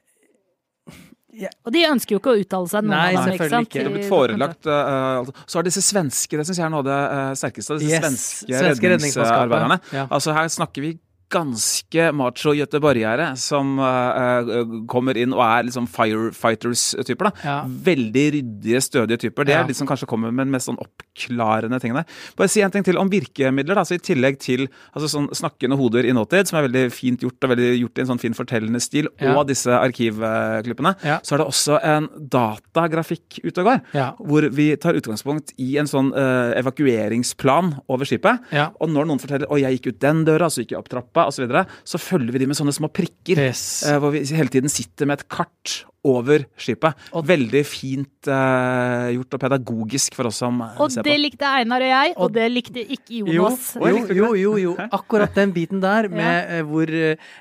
Og 1.65 1.71
de 1.73 1.83
ønsker 1.87 2.15
jo 2.15 2.19
ikke 2.19 2.33
å 2.33 2.39
uttale 2.41 2.67
seg, 2.71 2.83
noen 2.83 2.91
Nei, 2.95 3.11
av 3.15 3.23
dem, 3.23 3.37
selvfølgelig 3.37 3.67
ikke. 3.67 3.77
Det 3.79 3.85
er 3.85 3.93
blitt 3.95 4.09
forelagt 4.11 4.67
uh, 4.67 5.19
altså. 5.21 5.35
Så 5.45 5.59
har 5.59 5.67
disse 5.67 5.83
svenske 5.85 6.39
Det 6.41 6.45
syns 6.49 6.59
jeg 6.59 6.65
er 6.65 6.73
noe 6.73 6.83
av 6.83 6.89
det 6.89 6.97
uh, 6.97 7.21
sterkeste. 7.39 7.77
Disse 7.79 7.93
Yes, 7.93 8.03
svenske, 8.03 8.57
svenske 8.65 8.91
redningsarbeiderne. 8.95 9.79
ja. 9.95 10.05
Altså 10.11 10.35
Her 10.35 10.51
snakker 10.51 10.85
vi 10.85 10.91
ganske 11.31 12.09
macho 12.13 12.53
göteborgere 12.57 13.31
som 13.39 13.77
eh, 13.79 14.51
kommer 14.91 15.17
inn 15.17 15.33
og 15.33 15.41
er 15.45 15.63
liksom 15.69 15.87
firefighters-typer. 15.87 17.29
da. 17.29 17.31
Ja. 17.43 17.55
Veldig 17.67 18.25
ryddige, 18.37 18.81
stødige 18.83 19.17
typer. 19.25 19.45
Det 19.45 19.53
Ja. 19.55 19.61
er 19.63 19.67
de 19.67 19.73
som 19.73 19.87
kanskje 19.87 20.07
kommer 20.07 20.31
med 20.31 20.45
den 20.47 20.51
mest 20.51 20.67
sånn 20.69 20.77
oppklarende 20.81 21.79
tingene. 21.81 22.05
Bare 22.37 22.47
si 22.49 22.61
en 22.61 22.71
ting 22.71 22.83
til 22.83 22.97
om 22.97 23.09
virkemidler. 23.09 23.75
da, 23.75 23.81
så 23.83 23.95
I 23.95 23.99
tillegg 23.99 24.39
til 24.39 24.67
altså 24.95 25.07
sånn 25.09 25.29
snakkende 25.31 25.77
hoder 25.77 26.03
i 26.05 26.11
nåtid, 26.13 26.47
som 26.47 26.59
er 26.59 26.67
veldig 26.67 26.91
fint 26.91 27.19
gjort 27.21 27.43
og 27.43 27.49
veldig 27.55 27.79
gjort 27.81 27.97
i 27.97 28.01
en 28.01 28.07
sånn 28.07 28.19
fin 28.19 28.33
fortellende 28.33 28.81
stil, 28.81 29.07
Ja. 29.19 29.35
og 29.37 29.47
disse 29.47 29.67
arkivklippene, 29.71 30.95
Ja. 31.03 31.19
så 31.23 31.33
er 31.33 31.37
det 31.37 31.47
også 31.47 31.79
en 31.83 32.07
datagrafikk 32.29 33.39
ute 33.43 33.57
og 33.59 33.65
går. 33.67 33.81
Ja. 33.93 34.11
Hvor 34.19 34.49
vi 34.51 34.75
tar 34.75 34.93
utgangspunkt 34.93 35.53
i 35.59 35.77
en 35.77 35.85
sånn 35.87 36.11
uh, 36.13 36.53
evakueringsplan 36.59 37.81
over 37.89 38.05
skipet. 38.05 38.39
Ja. 38.51 38.69
Og 38.81 38.89
når 38.89 39.05
noen 39.07 39.19
forteller 39.19 39.47
å 39.51 39.59
jeg 39.59 39.79
gikk 39.79 39.87
ut 39.93 39.99
den 39.99 40.25
døra, 40.25 40.47
så 40.49 40.61
gikk 40.63 40.71
jeg 40.75 40.79
opp 40.79 40.89
trappa 40.89 41.20
osv., 41.27 41.41
så, 41.41 41.45
videre, 41.45 41.65
så 41.83 41.99
følger 42.01 42.31
vi 42.35 42.39
de 42.43 42.47
med 42.51 42.57
sånne 42.57 42.73
små 42.75 42.89
prikker. 42.93 43.37
Yes. 43.49 43.83
eh, 43.87 43.97
hvor 44.01 44.11
vi 44.13 44.23
hele 44.25 44.49
tiden 44.53 44.69
sitter 44.69 45.05
med 45.09 45.19
et 45.19 45.27
kart 45.29 45.85
over 46.03 46.45
skipet. 46.57 46.95
Og- 47.13 47.25
Veldig 47.29 47.61
fint 47.65 48.27
eh, 48.27 49.11
gjort 49.15 49.33
og 49.37 49.43
pedagogisk 49.43 50.15
for 50.17 50.27
oss 50.31 50.39
som 50.41 50.61
eh, 50.65 50.79
Og 50.81 50.89
ser 50.91 51.03
det 51.05 51.19
likte 51.19 51.45
Einar 51.45 51.81
og 51.85 51.91
jeg, 51.93 52.13
og 52.17 52.23
Og- 52.25 52.33
det 52.33 52.47
likte 52.51 52.81
ikke 52.85 53.21
Jonas. 53.29 53.75
jo, 53.77 54.05
jo, 54.09 54.33
jo, 54.35 54.55
jo. 54.57 54.75
Akkurat 54.91 55.33
den 55.35 55.51
biten 55.53 55.81
der 55.81 56.09
med 56.09 56.49
ja. 56.57 56.63
hvor, 56.63 56.89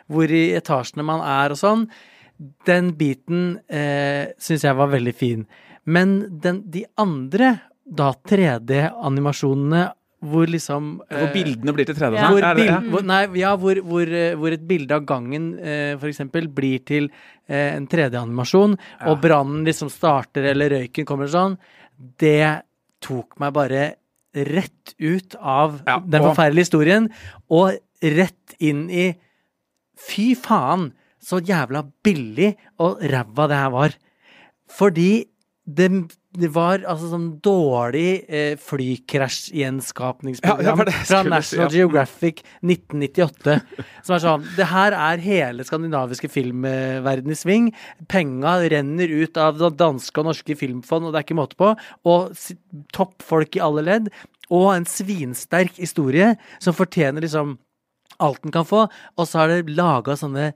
hvor 0.09 0.31
i 0.31 0.45
etasjene 0.59 1.05
man 1.05 1.21
er 1.25 1.51
og 1.57 1.61
sånn, 1.61 1.89
den 2.67 2.93
biten 2.97 3.59
eh, 3.69 4.33
syns 4.41 4.63
jeg 4.65 4.77
var 4.77 4.89
veldig 4.93 5.15
fin. 5.15 5.47
Men 5.87 6.41
den, 6.41 6.63
de 6.71 6.85
andre 7.01 7.59
da 7.91 8.13
3D-animasjonene 8.29 9.91
hvor 10.21 10.47
liksom 10.53 10.89
Hvor 11.09 11.23
eh, 11.29 11.33
bildene 11.33 11.73
blir 11.73 11.87
til 11.89 11.97
3D. 11.97 12.19
Ja. 12.19 12.29
hvor, 12.29 12.45
bild, 12.59 12.91
hvor, 12.93 13.05
nei, 13.09 13.21
ja, 13.41 13.55
hvor, 13.57 13.79
hvor, 13.89 14.11
eh, 14.13 14.35
hvor 14.37 14.53
et 14.53 14.67
bilde 14.69 14.93
av 14.99 15.07
gangen 15.09 15.47
eh, 15.59 15.95
for 16.01 16.11
eksempel 16.11 16.49
blir 16.53 16.83
til 16.85 17.09
eh, 17.49 17.71
en 17.77 17.87
3D-animasjon, 17.89 18.77
Ja. 19.01 19.09
og 19.13 19.23
brannen 19.25 19.65
liksom 19.65 19.89
starter 19.93 20.51
eller 20.53 20.71
røyken 20.77 21.09
kommer 21.09 21.31
sånn, 21.33 21.57
det 22.21 22.63
tok 23.01 23.39
meg 23.41 23.55
bare 23.57 23.87
rett 24.37 24.93
ut 25.01 25.35
av 25.41 25.81
Ja, 25.89 25.99
den 26.05 26.23
forferdelige 26.23 26.69
historien, 26.69 27.09
og 27.51 27.73
rett 28.03 28.55
inn 28.61 28.87
i 28.91 29.09
Fy 30.01 30.35
faen, 30.39 30.93
så 31.21 31.41
jævla 31.45 31.83
billig 32.05 32.55
og 32.81 33.03
ræva 33.05 33.49
det 33.51 33.57
her 33.61 33.73
var. 33.75 33.97
Fordi 34.73 35.27
det, 35.69 35.91
det 36.31 36.47
var 36.55 36.79
altså 36.87 37.09
sånn 37.11 37.43
dårlig 37.43 38.23
eh, 38.31 38.55
flykrasj-gjenskapningsprogram 38.63 40.63
Ja, 40.63 40.79
ja, 40.87 41.03
fra 41.03 41.27
National 41.27 41.43
si, 41.43 41.59
ja. 41.59 41.67
Geographic 41.75 42.47
1998. 42.63 43.59
Som 44.07 44.15
er 44.15 44.23
sånn 44.23 44.47
Det 44.55 44.63
her 44.71 44.95
er 44.95 45.19
hele 45.25 45.65
skandinaviske 45.67 46.31
filmverden 46.31 47.35
i 47.35 47.39
sving. 47.39 47.75
Penga 48.11 48.63
renner 48.63 49.11
ut 49.11 49.35
av 49.43 49.59
danske 49.75 50.15
og 50.23 50.27
norske 50.31 50.55
filmfond, 50.61 51.09
og 51.09 51.11
det 51.11 51.19
er 51.19 51.27
ikke 51.27 51.41
måte 51.41 51.59
på. 51.59 51.75
Og 52.07 52.31
toppfolk 52.95 53.59
i 53.59 53.65
alle 53.67 53.83
ledd. 53.89 54.07
Og 54.55 54.71
en 54.77 54.87
svinsterk 54.87 55.75
historie 55.83 56.39
som 56.63 56.79
fortjener 56.79 57.27
liksom 57.27 57.59
alt 58.23 58.39
den 58.47 58.55
kan 58.55 58.71
få. 58.71 58.87
Og 59.19 59.25
så 59.27 59.43
har 59.43 59.51
det 59.51 59.75
laga 59.75 60.15
sånne 60.19 60.53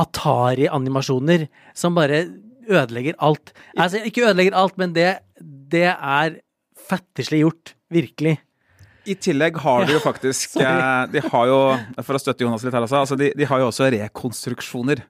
Atari-animasjoner 0.00 1.48
som 1.76 1.96
bare 1.96 2.24
ødelegger 2.70 3.18
alt. 3.18 3.52
Altså, 3.76 4.02
ikke 4.06 4.26
ødelegger 4.28 4.56
alt, 4.58 4.78
men 4.80 4.94
det, 4.96 5.10
det 5.72 5.88
er 5.90 6.38
fattigslig 6.90 7.44
gjort. 7.44 7.74
Virkelig. 7.90 8.36
I 9.08 9.16
tillegg 9.18 9.56
har 9.62 9.86
de 9.88 9.94
jo 9.96 10.00
faktisk 10.02 10.58
eh, 10.60 11.06
De 11.10 11.22
har 11.24 11.46
jo, 11.48 11.60
for 12.04 12.18
å 12.18 12.20
støtte 12.20 12.44
Jonas 12.44 12.62
litt 12.66 12.76
her 12.76 12.84
også, 12.84 13.00
altså 13.00 13.16
de, 13.18 13.30
de 13.36 13.48
har 13.48 13.62
jo 13.62 13.70
også 13.70 13.88
rekonstruksjoner. 13.94 15.02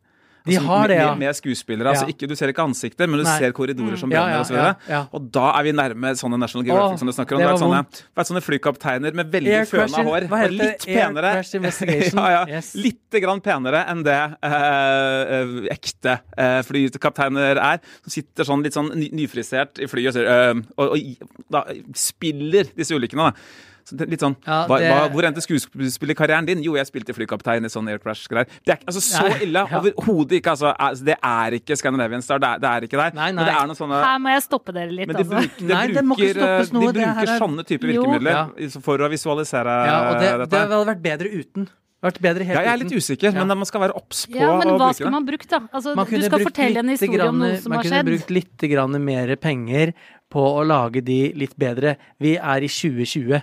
De 0.47 0.55
Altså, 0.57 0.67
har 0.67 0.89
det, 0.89 0.97
ja. 0.97 1.09
med, 1.15 1.19
med 1.27 1.37
skuespillere. 1.37 1.91
Altså 1.93 2.07
ikke, 2.09 2.29
du 2.31 2.35
ser 2.39 2.49
ikke 2.53 2.65
ansikter, 2.65 3.07
men 3.11 3.21
du 3.21 3.27
Nei. 3.27 3.35
ser 3.39 3.53
korridorer 3.57 3.99
som 4.01 4.11
Ja, 4.13 4.23
brenner 4.25 4.37
ja, 4.37 4.41
og 4.41 4.47
så 4.49 4.57
ja, 4.57 4.71
ja. 4.89 5.01
Og 5.17 5.27
da 5.35 5.51
er 5.59 5.67
vi 5.69 5.73
nærme 5.77 6.13
sånne 6.17 6.39
National 6.41 6.65
Geographic 6.67 6.97
Åh, 6.97 7.01
som 7.03 7.11
du 7.11 7.15
snakker 7.17 7.37
om. 7.37 7.43
det 7.45 7.51
er 7.51 7.61
sånne, 7.61 7.81
vært 8.17 8.31
sånne 8.31 8.43
flykapteiner 8.47 9.19
med 9.21 9.31
veldig 9.35 9.55
Air 9.59 9.69
føna 9.69 10.05
hår. 10.09 10.29
og 10.31 10.57
litt 10.57 10.87
penere. 10.89 11.35
Yes. 12.51 12.73
Litt 12.79 13.21
grann 13.23 13.41
penere 13.45 13.83
enn 13.91 14.03
det 14.07 14.17
eh, 14.47 15.57
ekte 15.75 16.17
eh, 16.37 16.61
flykapteiner 16.67 17.61
er. 17.61 17.83
Som 18.05 18.15
sitter 18.15 18.49
sånn 18.49 18.65
litt 18.65 18.77
sånn 18.77 18.93
ny, 18.97 19.11
nyfrisert 19.23 19.81
i 19.83 19.89
flyet 19.91 20.17
og, 20.21 20.31
eh, 20.31 20.63
og, 20.81 20.95
og 20.97 21.53
da 21.53 21.65
spiller 21.97 22.71
disse 22.77 22.97
ulykkene. 22.97 23.31
da. 23.31 23.67
Så 23.91 23.97
det 23.99 24.07
litt 24.13 24.21
sånn, 24.23 24.37
Ja, 24.47 24.67
det- 24.71 24.87
hva, 24.87 24.99
Hvor 25.11 25.27
endte 25.27 25.43
skuespillerkarrieren 25.43 26.47
din? 26.47 26.63
Jo, 26.63 26.77
jeg 26.79 26.87
spilte 26.87 27.15
flykaptein 27.17 27.65
i 27.67 27.71
sånn 27.73 27.89
Air 27.91 27.99
Crash-greier. 27.99 28.47
Det 28.65 28.71
er 28.71 28.77
ikke- 28.79 28.87
altså, 28.87 29.03
så 29.03 29.23
Nei, 29.29 29.39
ille 29.47 29.65
ja. 29.67 29.81
overhodet 29.81 30.33
ikke. 30.39 30.51
Altså, 30.55 30.75
altså, 30.79 31.05
det 31.05 31.17
er 31.23 31.51
ikke 31.59 31.77
Scandinavian 31.77 32.23
Star. 32.23 32.39
Det 32.39 32.49
er, 32.49 32.59
det 32.61 32.69
er 32.71 32.81
ikke 32.87 32.99
der. 33.03 33.13
Nei, 33.19 33.33
Men 33.33 33.45
det 33.45 33.55
er 33.55 33.67
noen 33.67 33.77
sånne 33.77 34.03
Her 34.05 34.19
må 34.19 34.29
jeg 34.35 34.43
stoppe 34.47 34.73
dere 34.73 34.91
litt, 34.93 35.07
men 35.09 35.17
de 35.17 35.25
altså. 35.25 35.37
bruker, 35.41 35.59
de 35.59 35.75
Nei, 35.75 35.87
det 35.89 36.05
må 36.05 36.15
ikke 36.17 36.35
stoppes 36.39 36.73
noe, 36.73 36.87
de 36.87 36.93
det 36.93 37.05
her 37.07 37.15
bruker 37.15 37.35
er- 37.35 37.41
sånne 37.41 37.67
typer 37.67 37.87
virkemidler 37.91 38.31
Ja. 38.31 38.81
for 38.81 38.99
å 38.99 39.11
visualisere 39.11 39.75
Ja, 39.87 40.11
og 40.11 40.21
det, 40.21 40.31
dette. 40.39 40.51
det 40.51 40.71
hadde 40.71 40.87
vært 40.87 41.03
bedre 41.03 41.29
uten. 41.35 41.69
Vært 42.03 42.19
bedre 42.19 42.45
helt 42.49 42.57
ja, 42.57 42.63
jeg 42.65 42.73
er 42.73 42.83
litt 42.85 42.93
usikker, 42.97 43.29
Ja. 43.35 43.45
men 43.45 43.59
man 43.59 43.67
skal 43.67 43.81
være 43.83 43.93
obs 43.95 44.25
på 44.25 44.35
Ja, 44.41 44.57
men 44.57 44.69
hva 44.79 44.95
skal 44.95 45.11
man 45.11 45.27
bruke, 45.27 45.47
da? 45.47 45.59
Altså, 45.75 45.95
Man 45.95 46.07
du 46.07 46.23
skal 46.23 46.39
brukt 46.39 46.49
fortelle 46.57 46.77
en 46.79 46.89
historie 46.89 47.11
historie 47.13 47.29
om 47.29 47.39
noe 47.39 47.57
som 47.61 47.73
har 47.73 47.83
skjedd. 47.83 47.91
man 47.91 48.05
kunne 48.05 48.17
brukt 48.17 48.31
litt 48.31 49.01
mer 49.05 49.37
penger 49.37 49.93
på 50.33 50.41
å 50.41 50.65
lage 50.67 51.05
de 51.05 51.33
litt 51.35 51.59
bedre. 51.59 51.97
Vi 52.19 52.37
er 52.39 52.61
i 52.63 52.69
2020. 52.69 53.43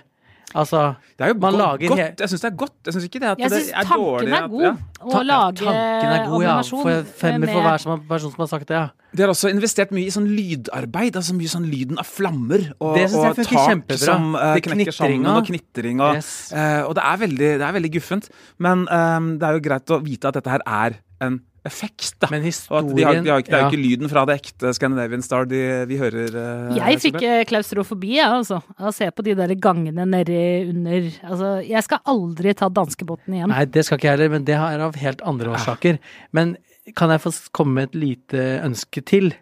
Altså, 0.54 0.94
Det 1.18 1.24
er 1.26 1.28
jo 1.28 1.34
man 1.40 1.52
lager 1.58 1.88
godt. 1.88 2.20
Jeg 2.20 2.28
syns 2.30 2.40
det 2.40 2.48
er 2.52 2.56
godt. 2.56 2.72
Jeg 2.86 2.92
syns 2.94 3.04
ikke 3.04 3.20
det 3.20 3.28
at 3.28 3.38
Jeg 3.38 3.50
det 3.50 3.58
syns 3.58 3.72
er 3.74 3.82
tanken 3.84 4.04
dårlig. 4.04 4.32
er 4.32 4.44
at- 4.44 4.50
god 4.50 4.62
ja. 4.62 4.72
å 5.04 5.22
lage 5.26 5.56
tanken 5.56 6.08
er 6.14 6.26
god, 6.30 6.42
ja. 6.42 6.54
For 6.62 7.02
femmer 7.20 7.46
for 7.52 7.60
hver 7.66 7.76
som, 7.82 8.00
person 8.08 8.30
som 8.32 8.40
har 8.40 8.46
sagt 8.46 8.68
det, 8.68 8.74
ja. 8.78 8.86
De 9.16 9.22
har 9.22 9.28
også 9.28 9.50
investert 9.52 9.90
mye 9.92 10.06
i 10.06 10.10
sånn 10.10 10.26
lydarbeid. 10.28 11.16
altså 11.16 11.34
Mye 11.36 11.48
sånn 11.52 11.66
lyden 11.68 11.98
av 11.98 12.06
flammer. 12.06 12.72
Og, 12.80 12.94
Det 12.96 13.10
synes 13.10 13.24
jeg 13.24 13.30
og 13.30 13.36
tak 13.36 13.68
kjempebra. 13.68 13.98
som 13.98 14.34
uh, 14.34 14.56
knekker 14.56 14.92
sammen, 14.92 15.26
og 15.26 15.44
knitring. 15.46 16.00
Og, 16.00 16.14
Yes. 16.16 16.52
uh, 16.52 16.88
og 16.88 16.94
det 16.94 17.04
er 17.04 17.16
veldig, 17.16 17.50
det 17.60 17.62
er 17.68 17.72
veldig 17.72 17.92
guffent. 17.92 18.30
Men 18.58 18.88
um, 18.88 19.38
det 19.38 19.48
er 19.48 19.52
jo 19.52 19.60
greit 19.68 19.86
å 19.90 20.00
vite 20.02 20.28
at 20.28 20.34
dette 20.34 20.48
her 20.50 20.60
er 20.66 20.96
en 21.20 21.40
effekt. 21.68 22.14
Da. 22.18 22.30
Men 22.32 22.42
historien 22.46 22.90
de 22.96 23.04
har, 23.06 23.18
de 23.22 23.30
har, 23.30 23.42
ikke- 23.44 23.52
det 23.52 23.56
er 23.56 23.62
jo 23.62 23.68
ja. 23.68 23.70
ikke 23.72 23.82
lyden 23.84 24.10
fra 24.10 24.24
det 24.28 24.38
ekte 24.40 24.72
Scandinavian 24.76 25.22
Star 25.24 25.46
de, 25.48 25.62
vi 25.90 25.98
hører. 26.00 26.34
Uh, 26.34 26.76
Jeg 26.78 27.00
fikk 27.04 27.20
eh, 27.22 27.42
klaustrofobi, 27.48 28.14
jeg, 28.18 28.28
altså. 28.28 28.62
Av 28.78 28.90
å 28.90 28.94
se 28.96 29.08
på 29.14 29.24
de 29.26 29.36
der 29.38 29.54
gangene 29.60 30.06
nedi 30.08 30.40
under 30.72 31.10
Altså, 31.28 31.50
jeg 31.66 31.84
skal 31.86 32.02
aldri 32.08 32.54
ta 32.58 32.68
danskebåten 32.72 33.36
igjen. 33.38 33.52
Nei, 33.52 33.64
det 33.68 33.84
skal 33.86 34.00
ikke 34.00 34.10
jeg 34.10 34.16
heller, 34.18 34.32
men 34.36 34.48
det 34.48 34.56
er 34.58 34.82
av 34.88 34.96
helt 34.98 35.22
andre 35.28 35.54
årsaker. 35.54 36.00
Men 36.36 36.56
kan 36.96 37.12
jeg 37.12 37.20
få 37.20 37.32
komme 37.52 37.74
med 37.78 37.90
et 37.90 37.98
lite 38.00 38.44
ønske 38.64 39.02
til? 39.04 39.32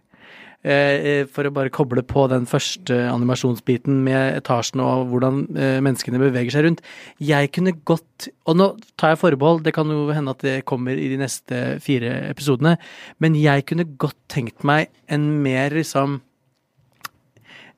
Eh, 0.66 0.98
eh, 1.07 1.24
for 1.31 1.46
å 1.46 1.52
bare 1.55 1.70
koble 1.70 2.02
på 2.02 2.24
den 2.26 2.46
første 2.50 2.96
animasjonsbiten 3.07 4.00
med 4.02 4.40
etasjen 4.40 4.81
og 4.83 5.12
hvordan 5.12 5.44
eh, 5.55 5.76
menneskene 5.85 6.18
beveger 6.18 6.57
seg 6.57 6.66
rundt. 6.66 6.83
Jeg 7.22 7.52
kunne 7.55 7.76
godt 7.87 8.26
Og 8.48 8.57
nå 8.57 8.66
tar 8.98 9.12
jeg 9.12 9.20
forbehold, 9.20 9.61
det 9.62 9.74
kan 9.76 9.90
jo 9.92 10.09
hende 10.14 10.33
at 10.33 10.42
det 10.42 10.64
kommer 10.66 10.96
i 10.98 11.11
de 11.12 11.18
neste 11.20 11.76
fire 11.85 12.14
episodene, 12.31 12.79
men 13.22 13.37
jeg 13.38 13.66
kunne 13.68 13.85
godt 14.00 14.16
tenkt 14.33 14.64
meg 14.66 14.88
en 15.12 15.29
mer 15.44 15.74
liksom 15.76 16.22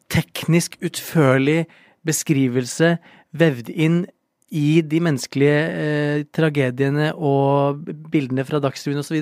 teknisk 0.09 0.79
utførlig 0.81 1.67
beskrivelse 2.07 2.95
vevd 3.37 3.73
inn 3.75 4.05
i 4.49 4.81
de 4.81 5.01
menneskelige 5.05 5.63
eh, 5.85 6.27
tragediene 6.33 7.11
og 7.17 7.83
bildene 8.09 8.47
fra 8.49 8.63
Dagsrevyen 8.63 9.03
osv. 9.03 9.19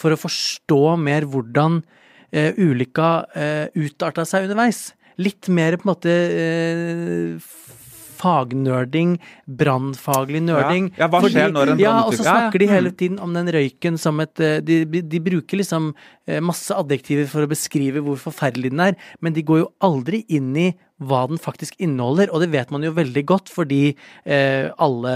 for 0.00 0.14
å 0.14 0.20
forstå 0.20 0.84
mer 1.02 1.28
hvordan 1.28 1.82
eh, 2.32 2.52
ulykka 2.58 3.10
eh, 3.34 3.66
utarta 3.76 4.24
seg 4.26 4.48
underveis. 4.48 4.92
Litt 5.20 5.48
mer 5.52 5.76
på 5.76 5.84
en 5.84 5.92
måte 5.92 6.10
eh, 6.14 7.40
fagnerding, 8.20 9.14
brannfaglig 9.48 10.42
nerding. 10.44 10.90
Ja, 10.96 11.06
ja, 11.06 11.08
hva 11.12 11.20
skjer 11.24 11.52
når 11.54 11.72
en 11.74 11.80
Ja, 11.80 11.94
og 12.04 12.12
så 12.16 12.24
snakker 12.26 12.60
Ja, 12.60 12.66
ja. 12.66 12.66
de 12.66 12.66
hele 12.74 12.90
Mm. 12.90 12.96
tiden 12.96 13.18
om 13.20 13.32
den 13.34 13.48
røyken 13.48 13.98
som 13.98 14.20
et 14.20 14.38
eh, 14.40 14.60
De, 14.60 14.84
de 14.84 15.20
bruker 15.20 15.56
liksom 15.60 15.94
eh, 16.26 16.40
masse 16.40 16.70
adjektiver 16.74 17.26
for 17.26 17.42
å 17.46 17.48
beskrive 17.48 18.02
hvor 18.04 18.16
forferdelig 18.20 18.70
den 18.70 18.80
er, 18.80 18.94
men 19.20 19.32
de 19.32 19.42
går 19.42 19.58
jo 19.64 19.72
aldri 19.80 20.24
inn 20.28 20.54
i 20.56 20.74
hva 21.00 21.22
den 21.30 21.40
faktisk 21.40 21.78
inneholder, 21.80 22.30
og 22.32 22.42
det 22.42 22.50
vet 22.52 22.72
man 22.74 22.84
jo 22.84 22.92
veldig 22.96 23.22
godt, 23.28 23.48
fordi 23.52 23.94
eh, 24.24 24.68
alle 24.80 25.14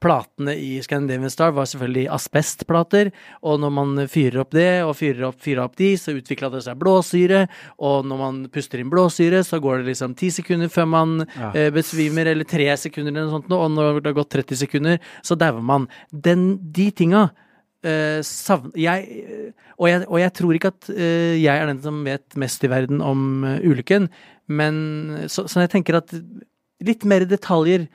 platene 0.00 0.54
i 0.56 0.78
Scandinavian 0.84 1.32
Star 1.32 1.52
var 1.56 1.68
selvfølgelig 1.68 2.06
asbestplater, 2.16 3.10
og 3.44 3.60
når 3.60 3.74
man 3.76 4.06
fyrer 4.10 4.40
opp 4.44 4.54
det, 4.56 4.68
og 4.86 4.96
fyrer 4.98 5.28
opp, 5.28 5.40
fyrer 5.44 5.64
opp 5.66 5.76
de, 5.80 5.92
så 6.00 6.16
utvikla 6.16 6.50
det 6.54 6.64
seg 6.64 6.80
blåsyre, 6.80 7.44
og 7.84 8.08
når 8.08 8.22
man 8.22 8.40
puster 8.54 8.80
inn 8.80 8.92
blåsyre, 8.92 9.44
så 9.46 9.60
går 9.60 9.82
det 9.82 9.92
liksom 9.92 10.16
ti 10.18 10.32
sekunder 10.34 10.72
før 10.72 10.88
man 10.88 11.18
Ja. 11.36 11.52
eh, 11.54 11.70
besvimer, 11.70 12.26
eller 12.32 12.48
tre 12.48 12.70
sekunder 12.76 13.12
eller 13.12 13.28
noe 13.28 13.36
sånt, 13.38 13.52
og 13.52 13.70
når 13.70 14.00
det 14.00 14.10
har 14.14 14.18
gått 14.22 14.34
30 14.40 14.56
sekunder, 14.64 14.98
så 15.22 15.36
dauer 15.36 15.62
man. 15.62 15.88
Den, 16.10 16.58
de 16.72 16.90
tinga 16.90 17.28
Uh, 17.80 18.20
savn... 18.20 18.68
Jeg, 18.76 19.06
eh, 19.24 19.52
og, 19.78 19.86
jeg, 19.88 20.02
og 20.04 20.18
jeg 20.20 20.32
tror 20.36 20.56
ikke 20.56 20.68
at 20.68 20.88
uh, 20.92 21.36
jeg 21.40 21.48
er 21.48 21.70
den 21.70 21.78
som 21.80 22.02
vet 22.04 22.36
mest 22.36 22.66
i 22.66 22.68
verden 22.68 23.00
om 23.00 23.22
uh, 23.40 23.54
ulykken, 23.64 24.10
men 24.50 25.28
så, 25.30 25.46
så 25.48 25.64
jeg 25.64 25.72
tenker 25.72 26.00
at 26.00 26.14
litt 26.84 27.04
mer 27.08 27.24
detaljer 27.28 27.86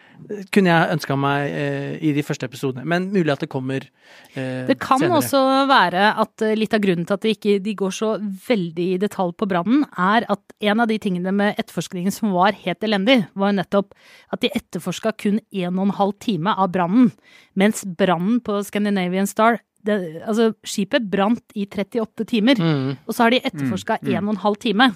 kunne 0.53 0.71
jeg 0.71 0.93
ønska 0.95 1.17
meg 1.17 1.49
eh, 1.49 1.95
i 2.05 2.11
de 2.15 2.23
første 2.25 2.47
episodene. 2.47 2.85
Men 2.87 3.07
mulig 3.13 3.33
at 3.33 3.43
det 3.43 3.49
kommer 3.51 3.83
eh, 3.83 4.65
Det 4.69 4.77
kan 4.81 5.01
senere. 5.01 5.19
også 5.19 5.41
være 5.69 6.07
at 6.21 6.45
eh, 6.45 6.55
litt 6.57 6.73
av 6.77 6.83
grunnen 6.85 7.07
til 7.07 7.17
at 7.17 7.25
de 7.25 7.33
ikke 7.33 7.57
de 7.65 7.75
går 7.77 7.95
så 7.97 8.11
veldig 8.47 8.87
i 8.93 8.99
detalj 9.01 9.35
på 9.39 9.49
brannen, 9.49 9.85
er 9.97 10.27
at 10.31 10.57
en 10.69 10.83
av 10.83 10.89
de 10.91 10.99
tingene 11.01 11.33
med 11.35 11.57
etterforskningen 11.61 12.13
som 12.13 12.33
var 12.35 12.57
helt 12.65 12.85
elendig, 12.85 13.23
var 13.33 13.55
nettopp 13.57 13.95
at 14.33 14.45
de 14.45 14.53
etterforska 14.53 15.15
kun 15.21 15.41
en 15.41 15.79
og 15.79 15.87
en 15.87 15.97
halv 16.01 16.17
time 16.23 16.53
av 16.53 16.73
brannen, 16.75 17.13
mens 17.57 17.85
brannen 17.97 18.41
på 18.45 18.61
Scandinavian 18.67 19.29
Star 19.29 19.61
det, 19.85 19.97
altså, 20.25 20.49
skipet 20.65 21.09
brant 21.09 21.43
i 21.55 21.65
38 21.69 22.25
timer, 22.27 22.55
Mm. 22.59 22.97
og 23.07 23.13
så 23.13 23.23
har 23.27 23.29
de 23.35 23.39
etterforska 23.45 23.99
Mm, 24.01 24.07
mm. 24.09 24.15
en 24.17 24.27
og 24.27 24.33
en 24.35 24.41
halv 24.45 24.57
time. 24.57 24.87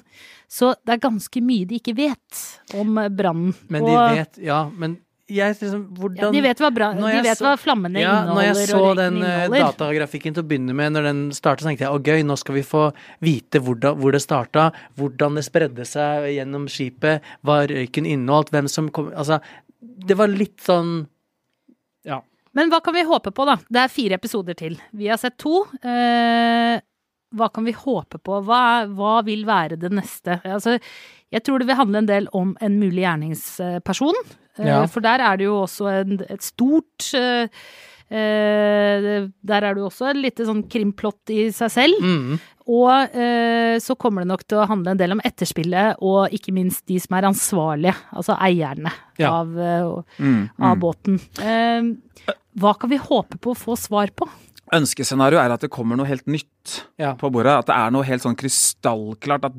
Så 0.49 0.73
det 0.85 0.93
er 0.97 1.03
ganske 1.09 1.41
mye 1.45 1.67
de 1.69 1.77
ikke 1.79 1.95
vet 1.95 2.41
om 2.79 2.95
brannen. 3.15 3.53
Men 3.69 3.85
de 3.85 3.91
Og- 3.91 4.15
vet 4.17 4.39
Ja, 4.43 4.63
men 4.69 4.97
jeg 5.29 5.55
liksom 5.59 5.83
Hvordan 5.93 6.17
ja, 6.17 6.31
De 6.31 6.41
vet 6.41 6.57
hva, 6.57 6.71
bra, 6.73 6.87
de 6.93 7.21
vet 7.21 7.37
så- 7.37 7.45
hva 7.45 7.55
flammene 7.55 7.99
Ja, 8.01 8.25
når 8.25 8.41
jeg 8.41 8.67
så 8.67 8.95
den 8.95 9.21
eh, 9.21 9.45
inneholder. 9.45 9.73
datagrafikken 9.77 10.33
til 10.33 10.41
å 10.43 10.47
begynne 10.47 10.73
med, 10.73 10.93
når 10.93 11.03
den 11.03 11.29
startet, 11.31 11.61
så 11.61 11.69
tenkte 11.69 11.85
jeg 11.85 11.93
å 11.93 12.01
gøy, 12.03 12.25
nå 12.25 12.35
skal 12.37 12.55
vi 12.55 12.61
få 12.63 12.91
vite 13.21 13.61
hvordan, 13.61 13.95
hvor 13.99 14.11
det 14.11 14.21
starta, 14.23 14.71
hvordan 14.97 15.35
det 15.35 15.45
spredde 15.45 15.85
seg 15.85 16.33
gjennom 16.33 16.65
skipet, 16.67 17.21
hva 17.45 17.67
røyken 17.67 18.07
inneholdt, 18.07 18.49
hvem 18.49 18.67
som 18.67 18.89
kom 18.89 19.11
Altså, 19.15 19.39
det 19.81 20.17
var 20.17 20.27
litt 20.27 20.57
sånn. 20.57 21.07
Men 22.59 22.71
hva 22.73 22.81
kan 22.83 22.95
vi 22.97 23.05
håpe 23.07 23.31
på, 23.35 23.45
da? 23.47 23.55
Det 23.71 23.81
er 23.85 23.91
fire 23.93 24.17
episoder 24.19 24.57
til. 24.59 24.75
Vi 24.99 25.07
har 25.07 25.19
sett 25.21 25.37
to. 25.39 25.61
Eh, 25.79 26.81
hva 27.39 27.47
kan 27.53 27.63
vi 27.67 27.71
håpe 27.77 28.19
på? 28.19 28.39
Hva, 28.43 28.61
hva 28.91 29.19
vil 29.23 29.45
være 29.47 29.77
det 29.79 29.93
neste? 29.95 30.41
Altså, 30.43 30.75
jeg 31.31 31.45
tror 31.45 31.61
det 31.61 31.69
vil 31.69 31.79
handle 31.79 32.01
en 32.03 32.09
del 32.09 32.27
om 32.35 32.55
en 32.59 32.79
mulig 32.81 33.05
gjerningsperson. 33.05 34.19
Eh, 34.59 34.67
Ja. 34.67 34.81
For 34.91 34.99
der 34.99 35.21
er 35.23 35.37
det 35.39 35.45
jo 35.47 35.61
også 35.63 35.87
en, 36.01 36.17
et 36.27 36.43
stort 36.43 37.13
eh, 37.15 37.47
Eh, 37.47 37.88
der 38.11 39.61
er 39.63 39.73
det 39.75 39.81
jo 39.83 39.89
også 39.89 40.09
et 40.11 40.19
lite 40.19 40.45
sånn 40.47 40.63
krimplott 40.71 41.29
i 41.33 41.49
seg 41.55 41.71
selv. 41.73 42.01
Mm. 42.01 42.39
Og 42.69 43.15
eh, 43.17 43.77
så 43.81 43.95
kommer 43.97 44.21
det 44.21 44.29
nok 44.29 44.43
til 44.45 44.59
å 44.61 44.67
handle 44.69 44.93
en 44.93 44.99
del 44.99 45.15
om 45.15 45.21
etterspillet, 45.25 45.97
og 46.05 46.33
ikke 46.35 46.53
minst 46.53 46.83
de 46.89 46.99
som 47.01 47.15
er 47.17 47.27
ansvarlige, 47.29 47.95
altså 48.13 48.37
eierne 48.37 48.91
Ja. 49.17 49.31
av, 49.41 49.55
eh, 49.57 50.03
Mm, 50.19 50.49
av 50.59 50.75
mm. 50.75 50.79
båten. 50.83 51.19
Eh, 51.41 52.35
hva 52.59 52.75
kan 52.77 52.89
vi 52.91 52.97
håpe 53.01 53.39
på 53.41 53.55
å 53.55 53.57
få 53.57 53.77
svar 53.77 54.09
på? 54.13 54.27
Ønskescenario 54.71 55.39
er 55.41 55.49
at 55.49 55.61
det 55.61 55.71
kommer 55.73 55.97
noe 55.97 56.05
helt 56.05 56.27
nytt 56.27 56.83
Ja. 56.99 57.15
på 57.15 57.31
bordet. 57.31 57.57
At 57.57 57.65
det 57.65 57.75
er 57.75 57.89
noe 57.91 58.03
helt 58.05 58.21
sånn 58.21 58.37
krystallklart 58.37 59.45
at 59.45 59.53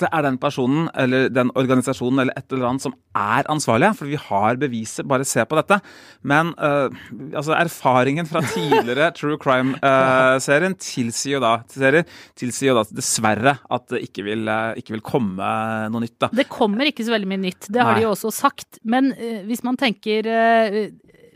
dette 0.00 0.16
er 0.16 0.24
den 0.24 0.38
personen 0.40 0.88
eller 0.98 1.28
den 1.32 1.50
organisasjonen 1.58 2.22
eller 2.22 2.36
et 2.38 2.52
eller 2.52 2.70
annet 2.70 2.84
som 2.86 2.94
er 3.16 3.48
ansvarlig. 3.52 3.92
For 3.98 4.08
vi 4.08 4.18
har 4.20 4.58
beviset, 4.60 5.06
bare 5.08 5.26
se 5.28 5.44
på 5.48 5.58
dette. 5.58 5.80
Men 6.26 6.54
uh, 6.56 6.88
altså 7.36 7.54
erfaringen 7.56 8.28
fra 8.30 8.42
tidligere 8.46 9.10
True 9.18 9.38
Crime-serien 9.40 10.76
tilsier 10.80 11.38
jo 11.38 11.42
da 11.44 11.52
serier, 11.70 12.06
tilsier 12.38 12.72
jo 12.72 12.78
da 12.80 12.86
dessverre 12.96 13.56
at 13.60 13.88
det 13.92 14.02
ikke 14.08 14.24
vil, 14.26 14.48
uh, 14.48 14.72
ikke 14.80 14.96
vil 14.96 15.04
komme 15.04 15.50
noe 15.92 16.04
nytt. 16.06 16.16
da. 16.22 16.30
Det 16.40 16.48
kommer 16.50 16.88
ikke 16.88 17.06
så 17.06 17.14
veldig 17.14 17.30
mye 17.30 17.44
nytt, 17.48 17.68
det 17.68 17.82
har 17.82 17.94
Nei. 17.94 18.00
de 18.00 18.08
jo 18.08 18.14
også 18.14 18.32
sagt. 18.34 18.80
Men 18.88 19.12
eh, 19.16 19.42
hvis 19.48 19.62
man 19.66 19.78
tenker 19.80 20.26
eh, 20.30 20.80